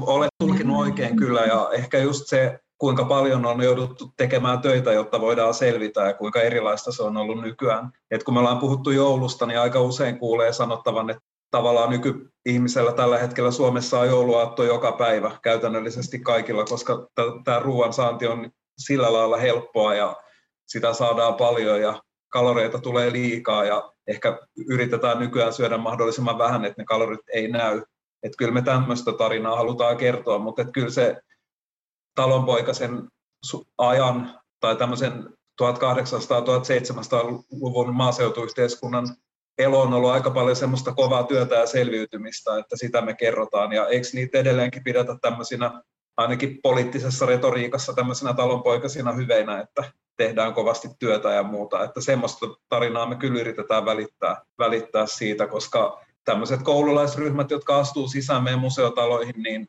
Olet 0.00 0.30
tulkinut 0.38 0.76
oikein 0.76 1.16
kyllä 1.16 1.40
ja 1.40 1.70
ehkä 1.74 1.98
just 1.98 2.26
se 2.26 2.58
kuinka 2.78 3.04
paljon 3.04 3.46
on 3.46 3.62
jouduttu 3.62 4.12
tekemään 4.16 4.60
töitä, 4.60 4.92
jotta 4.92 5.20
voidaan 5.20 5.54
selvitä 5.54 6.00
ja 6.00 6.14
kuinka 6.14 6.40
erilaista 6.40 6.92
se 6.92 7.02
on 7.02 7.16
ollut 7.16 7.40
nykyään. 7.40 7.90
Et 8.10 8.24
kun 8.24 8.34
me 8.34 8.40
ollaan 8.40 8.58
puhuttu 8.58 8.90
joulusta, 8.90 9.46
niin 9.46 9.60
aika 9.60 9.80
usein 9.80 10.18
kuulee 10.18 10.52
sanottavan, 10.52 11.10
että 11.10 11.22
tavallaan 11.50 11.90
nykyihmisellä 11.90 12.92
tällä 12.92 13.18
hetkellä 13.18 13.50
Suomessa 13.50 14.00
on 14.00 14.08
jouluaatto 14.08 14.64
joka 14.64 14.92
päivä 14.92 15.30
käytännöllisesti 15.42 16.18
kaikilla, 16.18 16.64
koska 16.64 17.08
tämä 17.44 17.58
ruoan 17.58 17.92
saanti 17.92 18.26
on 18.26 18.50
sillä 18.78 19.12
lailla 19.12 19.36
helppoa 19.36 19.94
ja 19.94 20.16
sitä 20.66 20.92
saadaan 20.92 21.34
paljon 21.34 21.80
ja 21.80 22.02
kaloreita 22.28 22.78
tulee 22.78 23.12
liikaa 23.12 23.64
ja 23.64 23.92
ehkä 24.06 24.38
yritetään 24.68 25.18
nykyään 25.18 25.52
syödä 25.52 25.78
mahdollisimman 25.78 26.38
vähän, 26.38 26.64
että 26.64 26.82
ne 26.82 26.84
kalorit 26.84 27.20
ei 27.34 27.48
näy. 27.48 27.82
Että 28.22 28.36
kyllä 28.38 28.52
me 28.52 28.62
tämmöistä 28.62 29.12
tarinaa 29.12 29.56
halutaan 29.56 29.96
kertoa, 29.96 30.38
mutta 30.38 30.62
että 30.62 30.72
kyllä 30.72 30.90
se 30.90 31.16
talonpoikaisen 32.14 33.08
ajan 33.78 34.40
tai 34.60 34.76
tämmöisen 34.76 35.28
1800-1700-luvun 35.62 37.94
maaseutuyhteiskunnan 37.94 39.16
elo 39.58 39.80
on 39.80 39.94
ollut 39.94 40.10
aika 40.10 40.30
paljon 40.30 40.56
semmoista 40.56 40.92
kovaa 40.92 41.22
työtä 41.22 41.54
ja 41.54 41.66
selviytymistä, 41.66 42.58
että 42.58 42.76
sitä 42.76 43.00
me 43.00 43.14
kerrotaan. 43.14 43.72
Ja 43.72 43.86
eikö 43.86 44.06
niitä 44.12 44.38
edelleenkin 44.38 44.84
pidetä 44.84 45.16
tämmöisinä, 45.20 45.82
ainakin 46.16 46.58
poliittisessa 46.62 47.26
retoriikassa 47.26 47.92
tämmöisinä 47.92 48.34
talonpoikaisina 48.34 49.12
hyveinä, 49.12 49.60
että 49.60 49.92
tehdään 50.16 50.54
kovasti 50.54 50.88
työtä 50.98 51.30
ja 51.30 51.42
muuta. 51.42 51.84
Että 51.84 52.00
semmoista 52.00 52.46
tarinaa 52.68 53.06
me 53.06 53.16
kyllä 53.16 53.40
yritetään 53.40 53.84
välittää, 53.84 54.42
välittää 54.58 55.06
siitä, 55.06 55.46
koska 55.46 56.00
tämmöiset 56.24 56.62
koululaisryhmät, 56.62 57.50
jotka 57.50 57.78
astuu 57.78 58.08
sisään 58.08 58.42
meidän 58.42 58.60
museotaloihin, 58.60 59.42
niin 59.42 59.68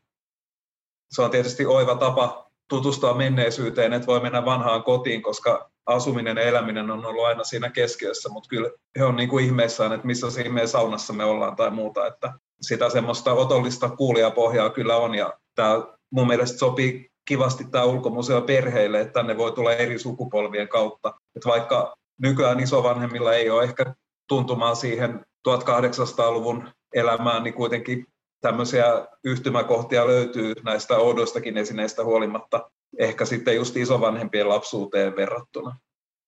se 1.11 1.21
on 1.21 1.31
tietysti 1.31 1.65
oiva 1.65 1.95
tapa 1.95 2.45
tutustua 2.69 3.13
menneisyyteen, 3.13 3.93
että 3.93 4.07
voi 4.07 4.19
mennä 4.19 4.45
vanhaan 4.45 4.83
kotiin, 4.83 5.21
koska 5.21 5.69
asuminen 5.85 6.37
ja 6.37 6.43
eläminen 6.43 6.91
on 6.91 7.05
ollut 7.05 7.25
aina 7.25 7.43
siinä 7.43 7.69
keskiössä, 7.69 8.29
mutta 8.29 8.47
kyllä 8.47 8.69
he 8.99 9.03
on 9.03 9.15
niin 9.15 9.29
kuin 9.29 9.45
ihmeissään, 9.45 9.93
että 9.93 10.07
missä 10.07 10.31
siinä 10.31 10.49
meidän 10.49 10.67
saunassa 10.67 11.13
me 11.13 11.23
ollaan 11.23 11.55
tai 11.55 11.71
muuta, 11.71 12.07
että 12.07 12.33
sitä 12.61 12.89
semmoista 12.89 13.33
otollista 13.33 13.89
kuulijapohjaa 13.89 14.69
kyllä 14.69 14.97
on 14.97 15.15
ja 15.15 15.33
tämä 15.55 15.83
mun 16.11 16.27
mielestä 16.27 16.57
sopii 16.57 17.09
kivasti 17.27 17.65
tämä 17.71 17.83
ulkomuseo 17.83 18.41
perheille, 18.41 19.01
että 19.01 19.13
tänne 19.13 19.37
voi 19.37 19.51
tulla 19.51 19.73
eri 19.73 19.99
sukupolvien 19.99 20.67
kautta. 20.67 21.13
Että 21.35 21.49
vaikka 21.49 21.95
nykyään 22.21 22.59
isovanhemmilla 22.59 23.33
ei 23.33 23.49
ole 23.49 23.63
ehkä 23.63 23.93
tuntumaan 24.27 24.75
siihen 24.75 25.25
1800-luvun 25.49 26.69
elämään, 26.93 27.43
niin 27.43 27.53
kuitenkin 27.53 28.05
tämmöisiä 28.45 28.86
yhtymäkohtia 29.23 30.08
löytyy 30.08 30.53
näistä 30.63 30.97
oudoistakin 30.97 31.58
esineistä 31.58 32.03
huolimatta, 32.03 32.69
ehkä 32.99 33.25
sitten 33.25 33.55
just 33.55 33.77
isovanhempien 33.77 34.49
lapsuuteen 34.49 35.15
verrattuna. 35.15 35.75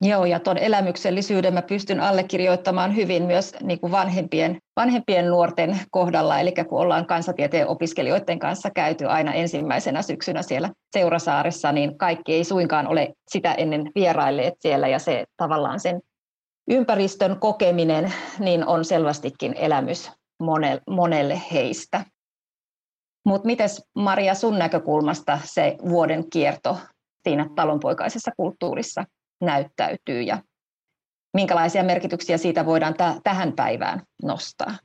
Joo, 0.02 0.26
ja 0.26 0.40
tuon 0.40 0.58
elämyksellisyyden 0.58 1.54
mä 1.54 1.62
pystyn 1.62 2.00
allekirjoittamaan 2.00 2.96
hyvin 2.96 3.24
myös 3.24 3.56
niin 3.62 3.80
kuin 3.80 3.92
vanhempien, 3.92 4.58
vanhempien 4.76 5.28
nuorten 5.28 5.80
kohdalla, 5.92 6.40
eli 6.40 6.54
kun 6.70 6.80
ollaan 6.80 7.06
kansatieteen 7.06 7.68
opiskelijoiden 7.68 8.40
kanssa 8.40 8.70
käyty 8.70 9.06
aina 9.06 9.34
ensimmäisenä 9.34 10.02
syksynä 10.02 10.42
siellä 10.42 10.70
Seurasaaressa, 10.94 11.72
niin 11.72 11.98
kaikki 11.98 12.34
ei 12.34 12.44
suinkaan 12.44 12.88
ole 12.88 13.14
sitä 13.28 13.54
ennen 13.54 13.92
vierailleet 13.96 14.54
siellä, 14.60 14.88
ja 14.88 15.00
se 15.00 15.26
tavallaan 15.38 15.80
sen 15.80 16.02
ympäristön 16.68 17.40
kokeminen 17.40 18.14
niin 18.40 18.68
on 18.68 18.86
selvästikin 18.86 19.54
elämys 19.58 20.12
monelle 20.90 21.42
heistä. 21.52 22.06
Mutta 23.26 23.46
miten 23.46 23.70
Maria 23.96 24.36
sun 24.36 24.60
näkökulmasta 24.60 25.40
se 25.44 25.78
vuoden 25.90 26.30
kierto 26.30 26.78
siinä 27.24 27.50
talonpoikaisessa 27.56 28.32
kulttuurissa 28.38 29.04
näyttäytyy 29.42 30.22
ja 30.22 30.42
minkälaisia 31.34 31.84
merkityksiä 31.84 32.38
siitä 32.38 32.66
voidaan 32.66 32.94
t- 32.94 33.24
tähän 33.24 33.54
päivään 33.54 34.02
nostaa? 34.24 34.78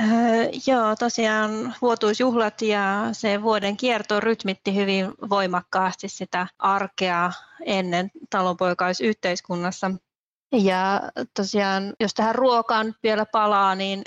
Öö, 0.00 0.48
joo, 0.66 0.96
tosiaan 0.98 1.74
vuotuisjuhlat 1.82 2.62
ja 2.62 3.08
se 3.12 3.42
vuoden 3.42 3.76
kierto 3.76 4.20
rytmitti 4.20 4.74
hyvin 4.74 5.06
voimakkaasti 5.30 6.08
sitä 6.08 6.46
arkea 6.58 7.32
ennen 7.64 8.10
talonpoikaisyhteiskunnassa. 8.30 9.90
Ja 10.62 11.02
tosiaan, 11.36 11.92
jos 12.00 12.14
tähän 12.14 12.34
ruokaan 12.34 12.94
vielä 13.02 13.26
palaa, 13.32 13.74
niin 13.74 14.02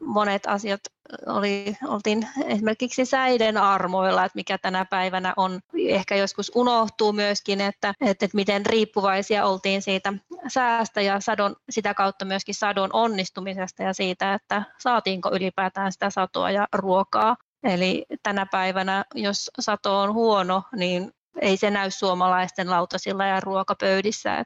monet 0.00 0.46
asiat 0.46 0.80
oli, 1.26 1.76
oltiin 1.86 2.28
esimerkiksi 2.44 3.04
säiden 3.04 3.56
armoilla, 3.56 4.24
että 4.24 4.36
mikä 4.36 4.58
tänä 4.58 4.84
päivänä 4.84 5.34
on. 5.36 5.60
Ehkä 5.88 6.16
joskus 6.16 6.52
unohtuu 6.54 7.12
myöskin, 7.12 7.60
että, 7.60 7.94
että, 8.00 8.24
että 8.24 8.36
miten 8.36 8.66
riippuvaisia 8.66 9.46
oltiin 9.46 9.82
siitä 9.82 10.12
säästä 10.48 11.00
ja 11.00 11.20
sadon, 11.20 11.56
sitä 11.70 11.94
kautta 11.94 12.24
myöskin 12.24 12.54
sadon 12.54 12.90
onnistumisesta 12.92 13.82
ja 13.82 13.92
siitä, 13.92 14.34
että 14.34 14.62
saatiinko 14.78 15.30
ylipäätään 15.32 15.92
sitä 15.92 16.10
satoa 16.10 16.50
ja 16.50 16.68
ruokaa. 16.72 17.36
Eli 17.62 18.06
tänä 18.22 18.46
päivänä, 18.46 19.04
jos 19.14 19.50
sato 19.60 20.00
on 20.00 20.14
huono, 20.14 20.62
niin 20.76 21.12
ei 21.40 21.56
se 21.56 21.70
näy 21.70 21.90
suomalaisten 21.90 22.70
lautasilla 22.70 23.26
ja 23.26 23.40
ruokapöydissä. 23.40 24.44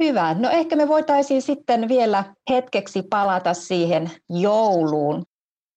Hyvä. 0.00 0.34
No 0.34 0.50
ehkä 0.50 0.76
me 0.76 0.88
voitaisiin 0.88 1.42
sitten 1.42 1.88
vielä 1.88 2.24
hetkeksi 2.50 3.02
palata 3.02 3.54
siihen 3.54 4.10
jouluun 4.30 5.24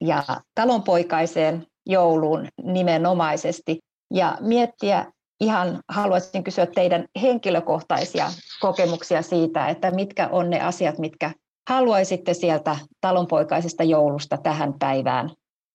ja 0.01 0.23
talonpoikaiseen 0.55 1.65
jouluun 1.86 2.47
nimenomaisesti 2.63 3.79
ja 4.13 4.38
miettiä 4.39 5.05
ihan 5.41 5.79
haluaisin 5.89 6.43
kysyä 6.43 6.65
teidän 6.65 7.05
henkilökohtaisia 7.21 8.25
kokemuksia 8.59 9.21
siitä, 9.21 9.67
että 9.67 9.91
mitkä 9.91 10.27
on 10.27 10.49
ne 10.49 10.62
asiat, 10.62 10.97
mitkä 10.97 11.31
haluaisitte 11.69 12.33
sieltä 12.33 12.77
talonpoikaisesta 13.01 13.83
joulusta 13.83 14.38
tähän 14.38 14.73
päivään 14.79 15.29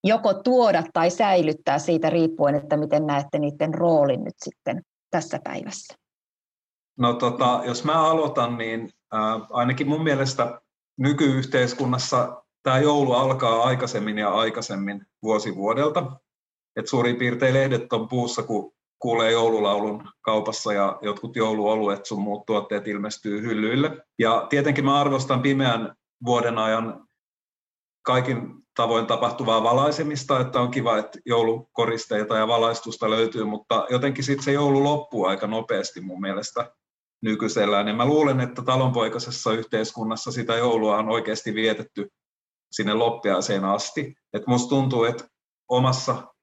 joko 0.05 0.35
tuoda 0.35 0.83
tai 0.93 1.11
säilyttää 1.11 1.79
siitä 1.79 2.11
riippuen, 2.11 2.55
että 2.55 2.77
miten 2.77 3.07
näette 3.07 3.39
niiden 3.39 3.75
roolin 3.75 4.25
nyt 4.25 4.35
sitten 4.45 4.83
tässä 5.11 5.41
päivässä? 5.45 6.08
No 6.99 7.15
tota, 7.15 7.61
jos 7.65 7.85
mä 7.85 8.11
aloitan, 8.11 8.59
niin 8.59 8.91
äh, 9.15 9.47
ainakin 9.51 9.89
mun 9.89 10.03
mielestä 10.03 10.61
nykyyhteiskunnassa 10.99 12.43
tämä 12.63 12.79
joulu 12.79 13.13
alkaa 13.13 13.63
aikaisemmin 13.63 14.19
ja 14.19 14.31
aikaisemmin 14.31 15.07
vuosi 15.23 15.55
vuodelta. 15.55 16.13
Et 16.77 16.89
suurin 16.89 17.17
piirtein 17.17 17.55
lehdet 17.55 17.93
on 17.93 18.09
puussa, 18.09 18.43
kun 18.43 18.73
kuulee 18.99 19.33
joululaulun 19.33 20.09
kaupassa 20.21 20.73
ja 20.73 20.99
jotkut 21.03 21.37
jouluoluet 21.37 22.07
sun 22.07 22.21
muut 22.21 22.47
tuotteet 22.47 22.89
ilmestyy 22.89 23.43
hyllyille. 23.43 24.07
Ja 24.19 24.47
tietenkin 24.49 24.85
mä 24.85 25.01
arvostan 25.01 25.43
pimeän 25.43 25.95
vuoden 26.25 26.59
ajan 26.59 27.09
kaikin 28.03 28.55
tavoin 28.77 29.07
tapahtuvaa 29.07 29.63
valaisemista, 29.63 30.41
että 30.41 30.61
on 30.61 30.71
kiva, 30.71 30.99
että 30.99 31.19
joulukoristeita 31.27 32.37
ja 32.37 32.49
valaistusta 32.49 33.11
löytyy, 33.11 33.45
mutta 33.45 33.87
jotenkin 33.91 34.25
sitten 34.25 34.45
se 34.45 34.53
joulu 34.53 34.85
loppuu 34.85 35.25
aika 35.25 35.47
nopeasti 35.47 36.01
mun 36.01 36.21
mielestä 36.21 36.73
nykyisellään. 37.23 37.89
Ja 37.89 37.95
mä 37.95 38.07
luulen, 38.07 38.41
että 38.41 38.63
talonpoikaisessa 38.63 39.53
yhteiskunnassa 39.53 40.33
sitä 40.33 40.57
joulua 40.57 40.97
on 40.97 41.09
oikeasti 41.09 41.55
vietetty 41.55 42.09
sinne 42.73 42.95
loppiaiseen 42.95 43.65
asti. 43.65 44.15
Et 44.33 44.47
musta 44.47 44.69
tuntuu, 44.69 45.05
että 45.05 45.25
omassa 45.69 46.35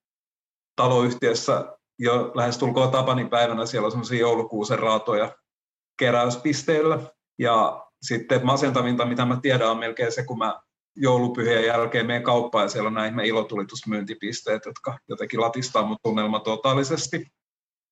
taloyhtiössä 0.76 1.78
jo 2.00 2.32
lähestulkoon 2.36 2.92
Tapanin 2.92 3.30
päivänä 3.30 3.66
siellä 3.66 3.86
on 3.86 3.92
semmoisia 3.92 4.20
joulukuusen 4.20 4.80
raatoja 4.80 5.36
keräyspisteillä. 6.00 7.00
Ja 7.40 7.86
sitten 8.02 8.46
masentavinta, 8.46 9.06
mitä 9.06 9.26
mä 9.26 9.40
tiedän, 9.42 9.72
on 9.72 9.80
melkein 9.80 10.12
se, 10.12 10.26
kun 10.26 10.38
mä 10.38 10.60
joulupyhien 10.96 11.66
jälkeen 11.66 12.08
menen 12.08 12.24
kauppaan 12.24 12.66
ja 12.66 12.70
siellä 12.70 12.88
on 12.88 13.06
ihme 13.06 13.28
ilotulitusmyyntipisteet, 13.28 14.66
jotka 14.66 14.98
jotenkin 15.10 15.42
latistaa 15.42 15.86
mun 15.86 15.98
tunnelma 16.04 16.40
totaalisesti. 16.40 17.26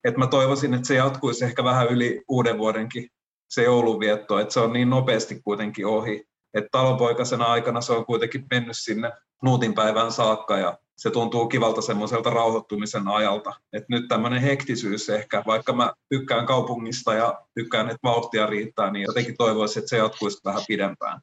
Et 0.03 0.17
mä 0.17 0.27
toivoisin, 0.27 0.73
että 0.73 0.87
se 0.87 0.95
jatkuisi 0.95 1.45
ehkä 1.45 1.63
vähän 1.63 1.87
yli 1.87 2.23
uuden 2.27 2.57
vuodenkin 2.57 3.09
se 3.49 3.63
joulunvietto, 3.63 4.39
että 4.39 4.53
se 4.53 4.59
on 4.59 4.73
niin 4.73 4.89
nopeasti 4.89 5.41
kuitenkin 5.43 5.87
ohi. 5.87 6.25
Että 6.53 6.69
talonpoikaisena 6.71 7.45
aikana 7.45 7.81
se 7.81 7.93
on 7.93 8.05
kuitenkin 8.05 8.45
mennyt 8.51 8.77
sinne 8.77 9.11
nuutin 9.43 9.73
päivään 9.73 10.11
saakka 10.11 10.57
ja 10.57 10.77
se 10.97 11.11
tuntuu 11.11 11.47
kivalta 11.47 11.81
semmoiselta 11.81 12.29
rauhoittumisen 12.29 13.07
ajalta. 13.07 13.53
Et 13.73 13.83
nyt 13.89 14.07
tämmöinen 14.07 14.41
hektisyys 14.41 15.09
ehkä, 15.09 15.43
vaikka 15.47 15.73
mä 15.73 15.93
tykkään 16.09 16.45
kaupungista 16.45 17.13
ja 17.13 17.41
tykkään, 17.55 17.85
että 17.85 17.99
vauhtia 18.03 18.45
riittää, 18.45 18.91
niin 18.91 19.03
jotenkin 19.03 19.37
toivoisin, 19.37 19.79
että 19.79 19.89
se 19.89 19.97
jatkuisi 19.97 20.41
vähän 20.45 20.63
pidempään. 20.67 21.21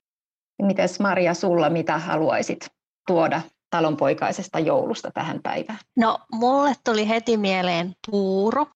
Mites 0.63 1.01
Maria, 1.01 1.35
sulla 1.35 1.71
mitä 1.71 1.99
haluaisit 1.99 2.67
tuoda 3.07 3.43
talonpoikaisesta 3.71 4.59
joulusta 4.59 5.11
tähän 5.11 5.41
päivään? 5.43 5.79
No, 5.97 6.19
mulle 6.33 6.75
tuli 6.85 7.09
heti 7.09 7.37
mieleen 7.37 7.95
puuro. 8.11 8.67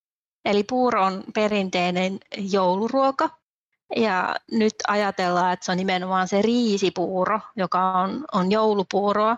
Eli 0.44 0.64
puuro 0.64 1.04
on 1.04 1.24
perinteinen 1.34 2.18
jouluruoka. 2.36 3.30
Ja 3.96 4.36
nyt 4.52 4.74
ajatellaan, 4.88 5.52
että 5.52 5.64
se 5.66 5.72
on 5.72 5.78
nimenomaan 5.78 6.28
se 6.28 6.42
riisipuuro, 6.42 7.40
joka 7.56 7.92
on, 7.92 8.24
on 8.32 8.52
joulupuuroa. 8.52 9.36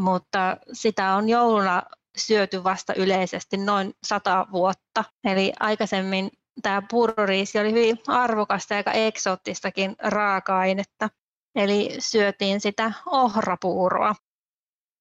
Mutta 0.00 0.56
sitä 0.72 1.14
on 1.14 1.28
jouluna 1.28 1.82
syöty 2.16 2.64
vasta 2.64 2.94
yleisesti 2.94 3.56
noin 3.56 3.94
sata 4.06 4.46
vuotta. 4.52 5.04
Eli 5.24 5.52
aikaisemmin 5.60 6.30
tämä 6.62 6.82
puuroriisi 6.90 7.58
oli 7.58 7.72
hyvin 7.72 7.98
arvokasta 8.06 8.74
ja 8.74 8.78
aika 8.78 8.92
eksoottistakin 8.92 9.96
raaka-ainetta. 9.98 11.10
Eli 11.54 11.96
syötiin 11.98 12.60
sitä 12.60 12.92
ohrapuuroa. 13.06 14.14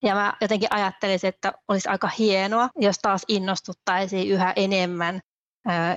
Ja 0.04 0.16
mä 0.16 0.34
jotenkin 0.42 0.74
ajattelisin, 0.74 1.28
että 1.28 1.54
olisi 1.68 1.90
aika 1.90 2.08
hienoa, 2.08 2.70
jos 2.80 3.00
taas 3.00 3.26
innostuttaisiin 3.28 4.28
yhä 4.28 4.54
enemmän 4.56 5.20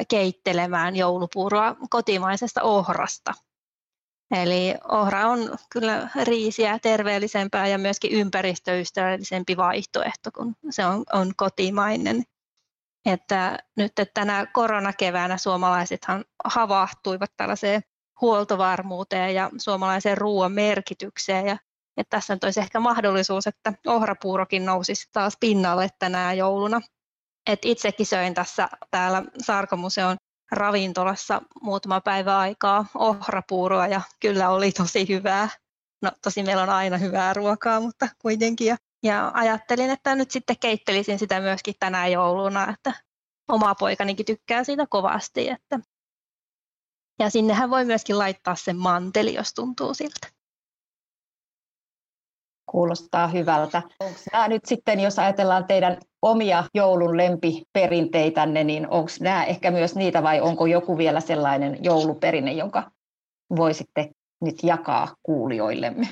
keittelemään 0.08 0.96
joulupuuroa 0.96 1.76
kotimaisesta 1.90 2.62
ohrasta. 2.62 3.34
Eli 4.30 4.74
ohra 4.88 5.28
on 5.28 5.56
kyllä 5.70 6.08
riisiä 6.24 6.78
terveellisempää 6.82 7.66
ja 7.66 7.78
myöskin 7.78 8.12
ympäristöystävällisempi 8.12 9.56
vaihtoehto, 9.56 10.30
kun 10.34 10.54
se 10.70 10.86
on, 10.86 11.04
on 11.12 11.32
kotimainen. 11.36 12.22
Että 13.06 13.58
nyt 13.76 13.98
että 13.98 14.20
tänä 14.20 14.46
koronakeväänä 14.52 15.38
suomalaisethan 15.38 16.24
havahtuivat 16.44 17.30
tällaiseen 17.36 17.82
huoltovarmuuteen 18.20 19.34
ja 19.34 19.50
suomalaisen 19.58 20.18
ruoan 20.18 20.52
merkitykseen. 20.52 21.46
Ja, 21.46 21.58
että 21.96 22.16
tässä 22.16 22.34
nyt 22.34 22.44
olisi 22.44 22.60
ehkä 22.60 22.80
mahdollisuus, 22.80 23.46
että 23.46 23.72
ohrapuurokin 23.86 24.66
nousisi 24.66 25.08
taas 25.12 25.36
pinnalle 25.40 25.88
tänä 25.98 26.32
jouluna. 26.32 26.80
Et 27.46 27.58
itsekin 27.64 28.06
söin 28.06 28.34
tässä 28.34 28.68
täällä 28.90 29.22
Sarkomuseon 29.42 30.16
ravintolassa 30.52 31.42
muutama 31.62 32.00
päivä 32.00 32.38
aikaa 32.38 32.86
ohrapuuroa 32.94 33.86
ja 33.86 34.00
kyllä 34.20 34.48
oli 34.48 34.72
tosi 34.72 35.08
hyvää. 35.08 35.48
No 36.02 36.10
tosi 36.22 36.42
meillä 36.42 36.62
on 36.62 36.70
aina 36.70 36.98
hyvää 36.98 37.34
ruokaa, 37.34 37.80
mutta 37.80 38.08
kuitenkin. 38.18 38.66
Ja, 38.66 38.76
ja 39.02 39.30
ajattelin, 39.34 39.90
että 39.90 40.14
nyt 40.14 40.30
sitten 40.30 40.58
keittelisin 40.60 41.18
sitä 41.18 41.40
myöskin 41.40 41.74
tänä 41.80 42.06
jouluna, 42.06 42.70
että 42.70 42.92
oma 43.48 43.74
poikanikin 43.74 44.26
tykkää 44.26 44.64
siitä 44.64 44.86
kovasti, 44.90 45.48
että 45.48 45.80
ja 47.18 47.30
sinnehän 47.30 47.70
voi 47.70 47.84
myöskin 47.84 48.18
laittaa 48.18 48.54
sen 48.54 48.76
manteli, 48.76 49.34
jos 49.34 49.54
tuntuu 49.54 49.94
siltä. 49.94 50.35
Kuulostaa 52.66 53.28
hyvältä. 53.28 53.82
Onko 54.00 54.18
nämä 54.32 54.48
nyt 54.48 54.64
sitten, 54.64 55.00
jos 55.00 55.18
ajatellaan 55.18 55.66
teidän 55.66 55.98
omia 56.22 56.64
joulun 56.74 57.16
lempiperinteitänne, 57.16 58.64
niin 58.64 58.88
onko 58.88 59.10
nämä 59.20 59.44
ehkä 59.44 59.70
myös 59.70 59.94
niitä 59.94 60.22
vai 60.22 60.40
onko 60.40 60.66
joku 60.66 60.98
vielä 60.98 61.20
sellainen 61.20 61.84
jouluperinne, 61.84 62.52
jonka 62.52 62.90
voisitte 63.56 64.10
nyt 64.40 64.56
jakaa 64.62 65.14
kuulijoillemme? 65.22 66.08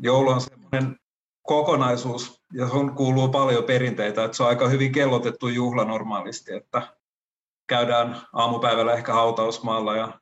Joulu 0.00 0.30
on 0.30 0.40
sellainen 0.40 0.96
kokonaisuus, 1.42 2.42
johon 2.52 2.94
kuuluu 2.94 3.28
paljon 3.28 3.64
perinteitä, 3.64 4.24
että 4.24 4.36
se 4.36 4.42
on 4.42 4.48
aika 4.48 4.68
hyvin 4.68 4.92
kellotettu 4.92 5.48
juhla 5.48 5.84
normaalisti, 5.84 6.54
että 6.54 6.82
käydään 7.66 8.16
aamupäivällä 8.32 8.92
ehkä 8.92 9.12
hautausmaalla 9.12 9.96
ja 9.96 10.20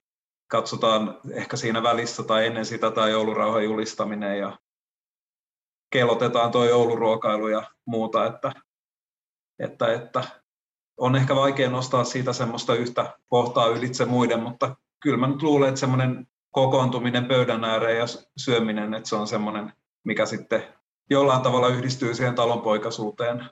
katsotaan 0.50 1.20
ehkä 1.32 1.56
siinä 1.56 1.82
välissä 1.82 2.22
tai 2.22 2.46
ennen 2.46 2.64
sitä 2.64 2.90
tai 2.90 3.10
joulurauhan 3.10 3.64
julistaminen 3.64 4.38
ja 4.38 4.58
kellotetaan 5.94 6.50
tuo 6.50 6.64
jouluruokailu 6.64 7.48
ja 7.48 7.62
muuta, 7.84 8.26
että, 8.26 8.52
että, 9.58 9.92
että 9.92 10.24
on 10.96 11.16
ehkä 11.16 11.36
vaikea 11.36 11.70
nostaa 11.70 12.04
siitä 12.04 12.32
semmoista 12.32 12.74
yhtä 12.74 13.18
kohtaa 13.26 13.66
ylitse 13.66 14.04
muiden, 14.04 14.42
mutta 14.42 14.76
kyllä 15.00 15.16
mä 15.16 15.26
nyt 15.26 15.42
luulen, 15.42 15.68
että 15.68 15.80
semmoinen 15.80 16.26
kokoontuminen 16.50 17.24
pöydän 17.24 17.64
ääreen 17.64 17.98
ja 17.98 18.06
syöminen, 18.36 18.94
että 18.94 19.08
se 19.08 19.16
on 19.16 19.26
semmoinen, 19.26 19.72
mikä 20.04 20.26
sitten 20.26 20.62
jollain 21.10 21.42
tavalla 21.42 21.68
yhdistyy 21.68 22.14
siihen 22.14 22.34
talonpoikaisuuteen 22.34 23.44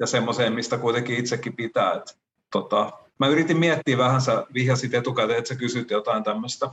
ja 0.00 0.06
semmoiseen, 0.06 0.52
mistä 0.52 0.78
kuitenkin 0.78 1.18
itsekin 1.18 1.56
pitää. 1.56 1.92
Että, 1.92 2.14
tota, 2.52 2.92
Mä 3.18 3.26
yritin 3.26 3.58
miettiä 3.58 3.98
vähän, 3.98 4.20
sä 4.20 4.46
vihjasit 4.54 4.94
etukäteen, 4.94 5.38
että 5.38 5.48
sä 5.48 5.54
kysyt 5.54 5.90
jotain 5.90 6.24
tämmöistä, 6.24 6.70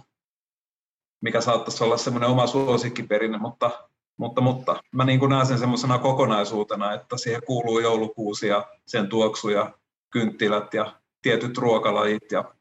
mikä 1.21 1.41
saattaisi 1.41 1.83
olla 1.83 1.97
semmoinen 1.97 2.29
oma 2.29 2.47
suosikkiperinne, 2.47 3.37
mutta, 3.37 3.89
mutta, 4.17 4.41
mutta 4.41 4.83
mä 4.91 5.05
niin 5.05 5.19
kuin 5.19 5.29
näen 5.29 5.45
sen 5.45 5.59
semmoisena 5.59 5.97
kokonaisuutena, 5.97 6.93
että 6.93 7.17
siihen 7.17 7.41
kuuluu 7.47 7.79
joulukuusi 7.79 8.47
ja 8.47 8.65
sen 8.85 9.09
tuoksu 9.09 9.49
ja 9.49 9.71
kynttilät 10.09 10.73
ja 10.73 10.99
tietyt 11.21 11.57
ruokalajit 11.57 12.31
ja 12.31 12.55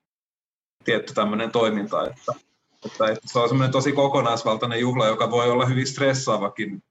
tietty 0.85 1.15
tämmöinen 1.15 1.51
toiminta, 1.51 2.07
että 2.07 2.33
Että, 2.87 3.07
että 3.07 3.29
se 3.33 3.39
on 3.39 3.49
semmoinen 3.49 3.73
tosi 3.73 3.93
kokonaisvaltainen 3.93 4.81
juhla, 4.81 5.07
joka 5.07 5.31
voi 5.31 5.51
olla 5.51 5.67
hyvin 5.67 5.87
stressaavakin 5.87 6.83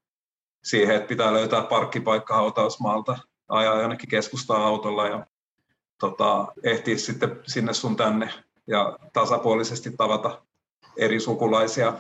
siihen, 0.64 0.96
että 0.96 1.08
pitää 1.08 1.34
löytää 1.34 1.62
parkkipaikka 1.62 2.36
hautausmaalta, 2.36 3.18
ajaa 3.50 3.82
jonnekin 3.82 4.10
keskustaa 4.10 4.68
autolla 4.68 5.08
ja 5.08 5.28
tota, 6.00 6.48
ehtiä 6.64 6.98
sitten 6.98 7.40
sinne 7.48 7.74
sun 7.74 7.96
tänne 7.96 8.34
ja 8.68 9.00
tasapuolisesti 9.14 9.92
tavata 9.98 10.42
eri 10.98 11.20
sukulaisia. 11.20 11.94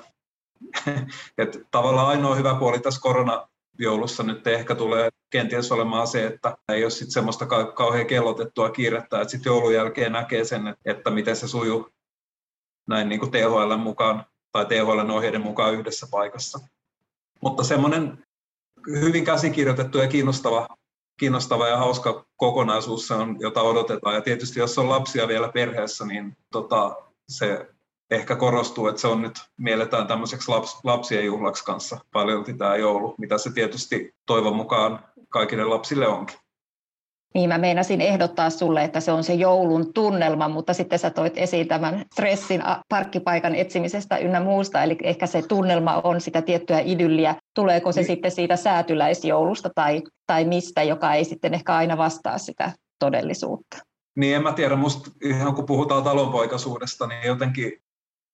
Et 1.37 1.61
tavallaan 1.71 2.07
ainoa 2.07 2.35
hyvä 2.35 2.55
puoli 2.55 2.79
tässä 2.79 3.01
koronajoulussa 3.01 4.23
nyt 4.23 4.47
ehkä 4.47 4.75
tulee 4.75 5.09
kenties 5.29 5.71
olemaan 5.71 6.07
se, 6.07 6.25
että 6.25 6.57
ei 6.69 6.83
ole 6.83 6.91
sitten 6.91 7.11
semmoista 7.11 7.45
kauhean 7.75 8.07
kellotettua 8.07 8.69
kiirettä, 8.69 9.21
että 9.21 9.31
sitten 9.31 9.49
joulun 9.49 9.73
jälkeen 9.73 10.11
näkee 10.11 10.45
sen, 10.45 10.75
että 10.85 11.09
miten 11.09 11.35
se 11.35 11.47
sujuu 11.47 11.89
näin 12.87 13.09
niin 13.09 13.19
kuin 13.19 13.31
THL 13.31 13.77
mukaan 13.77 14.25
tai 14.51 14.65
THL 14.65 15.09
ohjeiden 15.09 15.41
mukaan 15.41 15.73
yhdessä 15.73 16.07
paikassa. 16.11 16.59
Mutta 17.41 17.63
semmoinen 17.63 18.23
hyvin 18.87 19.25
käsikirjoitettu 19.25 19.97
ja 19.97 20.07
kiinnostava, 20.07 20.67
kiinnostava 21.19 21.67
ja 21.67 21.77
hauska 21.77 22.25
kokonaisuus 22.35 23.07
se 23.07 23.13
on, 23.13 23.37
jota 23.39 23.61
odotetaan. 23.61 24.15
Ja 24.15 24.21
tietysti 24.21 24.59
jos 24.59 24.77
on 24.77 24.89
lapsia 24.89 25.27
vielä 25.27 25.49
perheessä, 25.49 26.05
niin 26.05 26.37
tota, 26.51 26.95
se 27.29 27.72
ehkä 28.13 28.35
korostuu, 28.35 28.87
että 28.87 29.01
se 29.01 29.07
on 29.07 29.21
nyt 29.21 29.39
mielletään 29.57 30.07
tämmöiseksi 30.07 30.51
laps, 30.51 30.79
lapsien 30.83 31.25
juhlaksi 31.25 31.65
kanssa 31.65 31.99
paljolti 32.11 32.53
tämä 32.53 32.75
joulu, 32.75 33.15
mitä 33.17 33.37
se 33.37 33.53
tietysti 33.53 34.15
toivon 34.25 34.55
mukaan 34.55 34.99
kaikille 35.29 35.63
lapsille 35.63 36.07
onkin. 36.07 36.37
Niin 37.33 37.49
mä 37.49 37.57
meinasin 37.57 38.01
ehdottaa 38.01 38.49
sulle, 38.49 38.83
että 38.83 38.99
se 38.99 39.11
on 39.11 39.23
se 39.23 39.33
joulun 39.33 39.93
tunnelma, 39.93 40.49
mutta 40.49 40.73
sitten 40.73 40.99
sä 40.99 41.09
toit 41.09 41.33
esiin 41.37 41.67
tämän 41.67 42.05
stressin 42.13 42.63
parkkipaikan 42.89 43.55
etsimisestä 43.55 44.17
ynnä 44.17 44.39
muusta, 44.39 44.83
eli 44.83 44.97
ehkä 45.03 45.27
se 45.27 45.41
tunnelma 45.41 46.01
on 46.03 46.21
sitä 46.21 46.41
tiettyä 46.41 46.79
idylliä. 46.79 47.35
Tuleeko 47.55 47.91
se 47.91 47.99
niin. 47.99 48.07
sitten 48.07 48.31
siitä 48.31 48.55
säätyläisjoulusta 48.55 49.69
tai, 49.75 50.01
tai 50.27 50.45
mistä, 50.45 50.83
joka 50.83 51.13
ei 51.13 51.25
sitten 51.25 51.53
ehkä 51.53 51.75
aina 51.75 51.97
vastaa 51.97 52.37
sitä 52.37 52.71
todellisuutta? 52.99 53.77
Niin 54.15 54.35
en 54.35 54.43
mä 54.43 54.51
tiedä, 54.51 54.75
musta 54.75 55.11
ihan 55.23 55.55
kun 55.55 55.65
puhutaan 55.65 56.03
talonpoikaisuudesta, 56.03 57.07
niin 57.07 57.27
jotenkin 57.27 57.71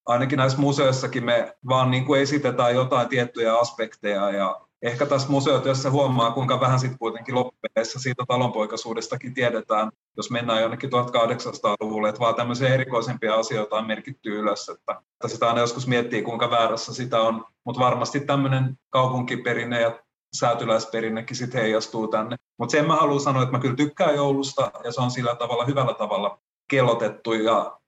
ainakin 0.10 0.38
näissä 0.38 0.60
museoissakin 0.60 1.26
me 1.26 1.58
vaan 1.68 1.92
niin 1.92 2.06
kuin 2.06 2.22
esitetään 2.22 2.76
jotain 2.76 3.10
tiettyjä 3.10 3.58
aspekteja 3.58 4.32
ja 4.32 4.62
ehkä 4.82 5.06
tässä 5.06 5.30
museotyössä 5.30 5.90
huomaa, 5.90 6.32
kuinka 6.32 6.60
vähän 6.60 6.80
sitten 6.80 7.00
kuitenkin 7.00 7.36
loppupeleissä 7.36 8.00
siitä 8.00 8.24
talonpoikaisuudestakin 8.28 9.34
tiedetään, 9.34 9.92
jos 10.18 10.32
mennään 10.32 10.62
jonnekin 10.62 10.90
1800-luvulle, 10.90 12.10
että 12.10 12.20
vaan 12.20 12.36
tämmöisiä 12.36 12.74
erikoisempia 12.74 13.36
asioita 13.36 13.76
on 13.76 13.88
merkitty 13.88 14.40
ylös, 14.40 14.70
että, 14.70 15.02
että 15.14 15.28
sitä 15.28 15.48
aina 15.48 15.60
joskus 15.60 15.88
miettii, 15.88 16.22
kuinka 16.22 16.52
väärässä 16.52 16.94
sitä 16.94 17.22
on, 17.22 17.46
mutta 17.66 17.82
varmasti 17.82 18.20
tämmöinen 18.20 18.78
kaupunkiperinne 18.90 19.82
ja 19.82 20.00
säätyläisperinnekin 20.34 21.38
sitten 21.38 21.62
heijastuu 21.62 22.08
tänne. 22.08 22.36
Mutta 22.58 22.72
sen 22.72 22.88
mä 22.88 22.96
haluan 22.96 23.20
sanoa, 23.20 23.44
että 23.44 23.52
mä 23.52 23.60
kyllä 23.60 23.76
tykkään 23.76 24.16
joulusta 24.16 24.72
ja 24.84 24.92
se 24.92 25.02
on 25.02 25.12
sillä 25.12 25.36
tavalla 25.36 25.66
hyvällä 25.66 25.94
tavalla 25.94 26.40
kellotettu 26.70 27.34
ja 27.34 27.79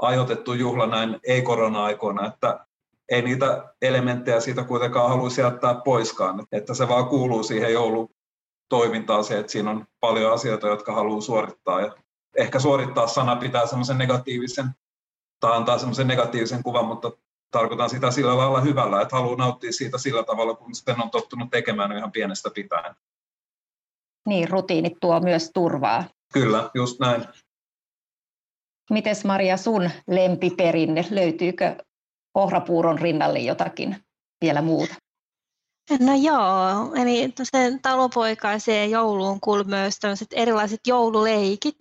ajoitettu 0.00 0.52
juhla 0.52 0.86
näin 0.86 1.20
ei-korona-aikoina, 1.26 2.26
että 2.26 2.66
ei 3.08 3.22
niitä 3.22 3.74
elementtejä 3.82 4.40
siitä 4.40 4.64
kuitenkaan 4.64 5.08
haluaisi 5.08 5.40
jättää 5.40 5.74
poiskaan, 5.84 6.46
että 6.52 6.74
se 6.74 6.88
vaan 6.88 7.06
kuuluu 7.06 7.42
siihen 7.42 7.72
joulutoimintaan 7.72 9.24
se, 9.24 9.38
että 9.38 9.52
siinä 9.52 9.70
on 9.70 9.84
paljon 10.00 10.32
asioita, 10.32 10.68
jotka 10.68 10.92
haluaa 10.92 11.20
suorittaa 11.20 11.80
ja 11.80 11.94
ehkä 12.38 12.58
suorittaa 12.58 13.06
sana 13.06 13.36
pitää 13.36 13.66
semmoisen 13.66 13.98
negatiivisen 13.98 14.70
tai 15.40 15.56
antaa 15.56 15.78
semmoisen 15.78 16.06
negatiivisen 16.06 16.62
kuvan, 16.62 16.84
mutta 16.84 17.10
tarkoitan 17.50 17.90
sitä 17.90 18.10
sillä 18.10 18.36
lailla 18.36 18.60
hyvällä, 18.60 19.00
että 19.00 19.16
haluaa 19.16 19.36
nauttia 19.36 19.72
siitä 19.72 19.98
sillä 19.98 20.22
tavalla, 20.22 20.54
kun 20.54 20.74
sen 20.74 21.02
on 21.02 21.10
tottunut 21.10 21.50
tekemään 21.50 21.92
ihan 21.92 22.12
pienestä 22.12 22.50
pitäen. 22.54 22.94
Niin, 24.28 24.48
rutiinit 24.48 24.92
tuo 25.00 25.20
myös 25.20 25.50
turvaa. 25.54 26.04
Kyllä, 26.32 26.70
just 26.74 27.00
näin. 27.00 27.24
Mites 28.90 29.24
Maria 29.24 29.56
sun 29.56 29.90
lempiperinne, 30.06 31.04
löytyykö 31.10 31.76
ohrapuuron 32.34 32.98
rinnalle 32.98 33.38
jotakin 33.38 33.96
vielä 34.40 34.62
muuta? 34.62 34.94
No 36.00 36.14
joo, 36.14 36.94
eli 37.02 37.32
sen 37.42 37.82
talonpoikaiseen 37.82 38.90
jouluun 38.90 39.40
kuuluu 39.40 39.64
myös 39.64 39.98
erilaiset 40.32 40.80
joululeikit. 40.86 41.76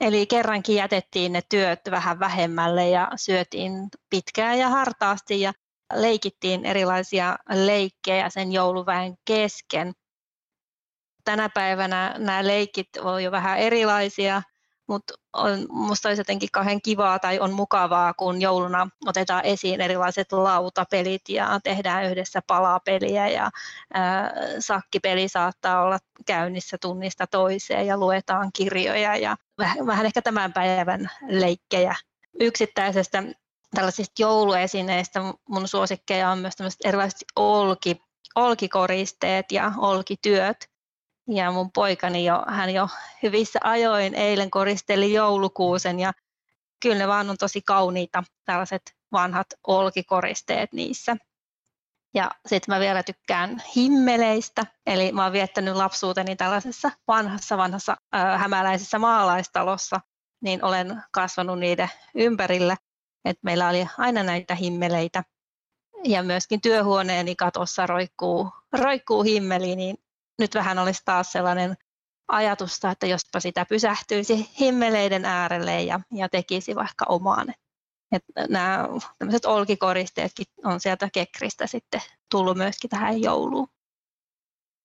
Eli 0.00 0.26
kerrankin 0.26 0.76
jätettiin 0.76 1.32
ne 1.32 1.42
työt 1.48 1.80
vähän 1.90 2.20
vähemmälle 2.20 2.88
ja 2.88 3.10
syötiin 3.16 3.72
pitkään 4.10 4.58
ja 4.58 4.68
hartaasti 4.68 5.40
ja 5.40 5.52
leikittiin 5.94 6.66
erilaisia 6.66 7.36
leikkejä 7.48 8.30
sen 8.30 8.52
jouluväen 8.52 9.14
kesken. 9.24 9.92
Tänä 11.24 11.48
päivänä 11.48 12.14
nämä 12.18 12.46
leikit 12.46 12.96
ovat 13.00 13.20
jo 13.20 13.30
vähän 13.30 13.58
erilaisia 13.58 14.42
mutta 14.88 15.14
on, 15.32 15.66
musta 15.70 16.08
olisi 16.08 16.20
jotenkin 16.20 16.48
kauhean 16.52 16.82
kivaa 16.82 17.18
tai 17.18 17.40
on 17.40 17.52
mukavaa, 17.52 18.14
kun 18.14 18.40
jouluna 18.40 18.88
otetaan 19.06 19.44
esiin 19.44 19.80
erilaiset 19.80 20.32
lautapelit 20.32 21.22
ja 21.28 21.60
tehdään 21.64 22.04
yhdessä 22.04 22.42
palapeliä 22.46 23.28
ja 23.28 23.50
ää, 23.94 24.32
sakkipeli 24.58 25.28
saattaa 25.28 25.82
olla 25.82 25.98
käynnissä 26.26 26.76
tunnista 26.80 27.26
toiseen 27.26 27.86
ja 27.86 27.96
luetaan 27.96 28.50
kirjoja 28.52 29.16
ja 29.16 29.36
vähän, 29.58 29.86
vähän 29.86 30.06
ehkä 30.06 30.22
tämän 30.22 30.52
päivän 30.52 31.10
leikkejä 31.28 31.94
yksittäisestä 32.40 33.22
tällaisista 33.74 34.22
jouluesineistä 34.22 35.20
mun 35.48 35.68
suosikkeja 35.68 36.30
on 36.30 36.38
myös 36.38 36.54
erilaiset 36.84 37.24
olki, 37.36 38.00
olkikoristeet 38.34 39.52
ja 39.52 39.72
olkityöt. 39.76 40.70
Ja 41.28 41.50
mun 41.50 41.72
poikani 41.72 42.24
jo, 42.24 42.44
hän 42.48 42.74
jo 42.74 42.88
hyvissä 43.22 43.58
ajoin 43.62 44.14
eilen 44.14 44.50
koristeli 44.50 45.12
joulukuusen 45.12 46.00
ja 46.00 46.12
kyllä 46.82 46.98
ne 46.98 47.08
vaan 47.08 47.30
on 47.30 47.36
tosi 47.38 47.62
kauniita 47.62 48.24
tällaiset 48.44 48.82
vanhat 49.12 49.46
olkikoristeet 49.66 50.72
niissä. 50.72 51.16
Ja 52.14 52.30
sitten 52.46 52.74
mä 52.74 52.80
vielä 52.80 53.02
tykkään 53.02 53.62
himmeleistä, 53.76 54.66
eli 54.86 55.12
mä 55.12 55.22
oon 55.22 55.32
viettänyt 55.32 55.76
lapsuuteni 55.76 56.36
tällaisessa 56.36 56.90
vanhassa, 57.08 57.56
vanhassa 57.56 57.96
äh, 58.14 58.40
hämäläisessä 58.40 58.98
maalaistalossa, 58.98 60.00
niin 60.40 60.64
olen 60.64 61.02
kasvanut 61.12 61.58
niiden 61.58 61.88
ympärillä, 62.14 62.76
että 63.24 63.40
meillä 63.44 63.68
oli 63.68 63.86
aina 63.98 64.22
näitä 64.22 64.54
himmeleitä. 64.54 65.22
Ja 66.04 66.22
myöskin 66.22 66.60
työhuoneeni 66.60 67.36
katossa 67.36 67.86
roikkuu, 67.86 68.50
roikkuu 68.72 69.22
himmeli, 69.22 69.76
niin 69.76 69.96
nyt 70.38 70.54
vähän 70.54 70.78
olisi 70.78 71.02
taas 71.04 71.32
sellainen 71.32 71.74
ajatusta, 72.28 72.90
että 72.90 73.06
jospa 73.06 73.40
sitä 73.40 73.66
pysähtyisi 73.68 74.50
himmeleiden 74.60 75.24
äärelle 75.24 75.82
ja, 75.82 76.00
ja 76.12 76.28
tekisi 76.28 76.74
vaikka 76.74 77.04
omaan. 77.08 77.54
Että 78.12 78.46
nämä 78.48 78.88
tämmöiset 79.18 79.44
olkikoristeetkin 79.44 80.46
on 80.64 80.80
sieltä 80.80 81.08
kekristä 81.12 81.66
sitten 81.66 82.00
tullut 82.30 82.56
myöskin 82.56 82.90
tähän 82.90 83.22
jouluun. 83.22 83.68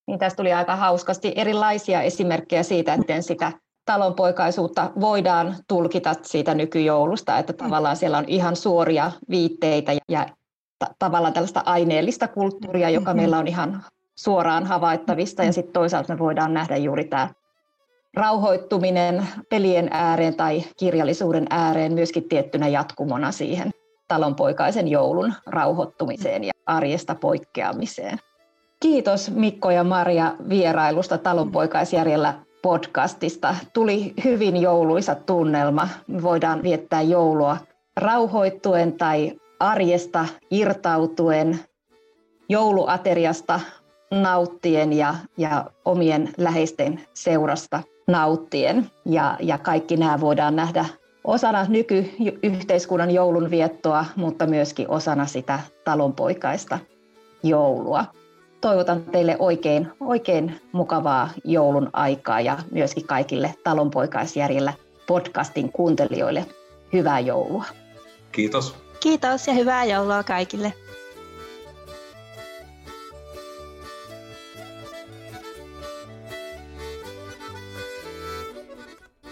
Niin 0.07 0.19
tästä 0.19 0.37
tuli 0.37 0.53
aika 0.53 0.75
hauskasti 0.75 1.33
erilaisia 1.35 2.01
esimerkkejä 2.01 2.63
siitä, 2.63 2.93
että 2.93 3.21
sitä 3.21 3.51
talonpoikaisuutta 3.85 4.91
voidaan 4.99 5.55
tulkita 5.67 6.15
siitä 6.21 6.53
nykyjoulusta, 6.53 7.37
että 7.37 7.53
tavallaan 7.53 7.97
siellä 7.97 8.17
on 8.17 8.25
ihan 8.27 8.55
suoria 8.55 9.11
viitteitä 9.29 9.91
ja 10.09 10.27
tavallaan 10.99 11.33
tällaista 11.33 11.63
aineellista 11.65 12.27
kulttuuria, 12.27 12.89
joka 12.89 13.05
mm-hmm. 13.05 13.21
meillä 13.21 13.37
on 13.37 13.47
ihan 13.47 13.83
suoraan 14.15 14.65
havaittavista 14.65 15.43
ja 15.43 15.53
sitten 15.53 15.73
toisaalta 15.73 16.13
me 16.13 16.19
voidaan 16.19 16.53
nähdä 16.53 16.77
juuri 16.77 17.05
tämä 17.05 17.29
rauhoittuminen 18.13 19.27
pelien 19.49 19.87
ääreen 19.91 20.35
tai 20.35 20.63
kirjallisuuden 20.77 21.45
ääreen 21.49 21.93
myöskin 21.93 22.29
tiettynä 22.29 22.67
jatkumona 22.67 23.31
siihen 23.31 23.71
talonpoikaisen 24.07 24.87
joulun 24.87 25.33
rauhoittumiseen 25.45 26.43
ja 26.43 26.51
arjesta 26.65 27.15
poikkeamiseen. 27.15 28.17
Kiitos 28.79 29.31
Mikko 29.31 29.71
ja 29.71 29.83
Maria 29.83 30.33
vierailusta 30.49 31.17
talonpoikaisjärjellä 31.17 32.33
podcastista. 32.61 33.55
Tuli 33.73 34.13
hyvin 34.23 34.61
jouluisa 34.61 35.15
tunnelma. 35.15 35.87
Me 36.07 36.21
voidaan 36.21 36.63
viettää 36.63 37.01
joulua 37.01 37.57
rauhoittuen 37.97 38.93
tai 38.93 39.31
arjesta 39.59 40.25
irtautuen, 40.51 41.59
jouluateriasta 42.49 43.59
nauttien 44.21 44.93
ja, 44.93 45.15
ja 45.37 45.65
omien 45.85 46.33
läheisten 46.37 47.01
seurasta 47.13 47.83
nauttien. 48.07 48.91
Ja, 49.05 49.37
ja 49.39 49.57
kaikki 49.57 49.97
nämä 49.97 50.19
voidaan 50.19 50.55
nähdä 50.55 50.85
osana 51.23 51.65
nykyyhteiskunnan 51.69 53.11
joulunviettoa, 53.11 54.05
mutta 54.15 54.47
myöskin 54.47 54.89
osana 54.89 55.25
sitä 55.25 55.59
talonpoikaista 55.83 56.79
joulua. 57.43 58.05
Toivotan 58.61 59.03
teille 59.03 59.35
oikein, 59.39 59.91
oikein 59.99 60.61
mukavaa 60.71 61.29
joulun 61.43 61.89
aikaa 61.93 62.41
ja 62.41 62.57
myöskin 62.71 63.07
kaikille 63.07 63.55
talonpoikaisjärjellä 63.63 64.73
podcastin 65.07 65.71
kuuntelijoille 65.71 66.45
hyvää 66.93 67.19
joulua. 67.19 67.63
Kiitos. 68.31 68.75
Kiitos 68.99 69.47
ja 69.47 69.53
hyvää 69.53 69.85
joulua 69.85 70.23
kaikille. 70.23 70.73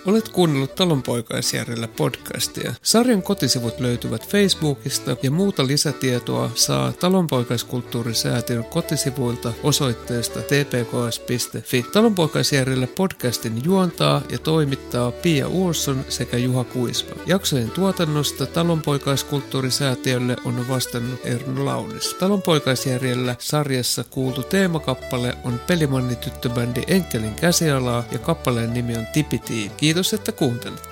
Olet 0.05 0.29
kuunnellut 0.29 0.75
Talonpoikaisjärjellä 0.75 1.87
podcastia. 1.87 2.73
Sarjan 2.81 3.21
kotisivut 3.23 3.79
löytyvät 3.79 4.27
Facebookista 4.27 5.15
ja 5.23 5.31
muuta 5.31 5.67
lisätietoa 5.67 6.51
saa 6.55 6.91
Talonpoikaiskulttuurisäätiön 6.91 8.63
kotisivuilta 8.63 9.53
osoitteesta 9.63 10.39
tpks.fi. 10.39 11.85
Talonpoikaisjärjellä 11.93 12.87
podcastin 12.87 13.63
juontaa 13.65 14.21
ja 14.31 14.37
toimittaa 14.37 15.11
Pia 15.11 15.47
Uusson 15.47 16.05
sekä 16.09 16.37
Juha 16.37 16.63
Kuisma. 16.63 17.15
Jaksojen 17.25 17.71
tuotannosta 17.71 18.45
Talonpoikaiskulttuurisäätiölle 18.45 20.35
on 20.45 20.67
vastannut 20.67 21.19
Erno 21.23 21.65
Launis. 21.65 22.13
Talonpoikaisjärjellä 22.13 23.35
sarjassa 23.39 24.03
kuultu 24.03 24.43
teemakappale 24.43 25.37
on 25.43 25.59
pelimanni 25.67 26.15
tyttöbändi 26.15 26.81
Enkelin 26.87 27.35
käsialaa 27.35 28.03
ja 28.11 28.19
kappaleen 28.19 28.73
nimi 28.73 28.97
on 28.97 29.05
Tipiti. 29.13 29.71
Kiitos, 29.91 30.13
että 30.13 30.31
kuuntelit. 30.31 30.90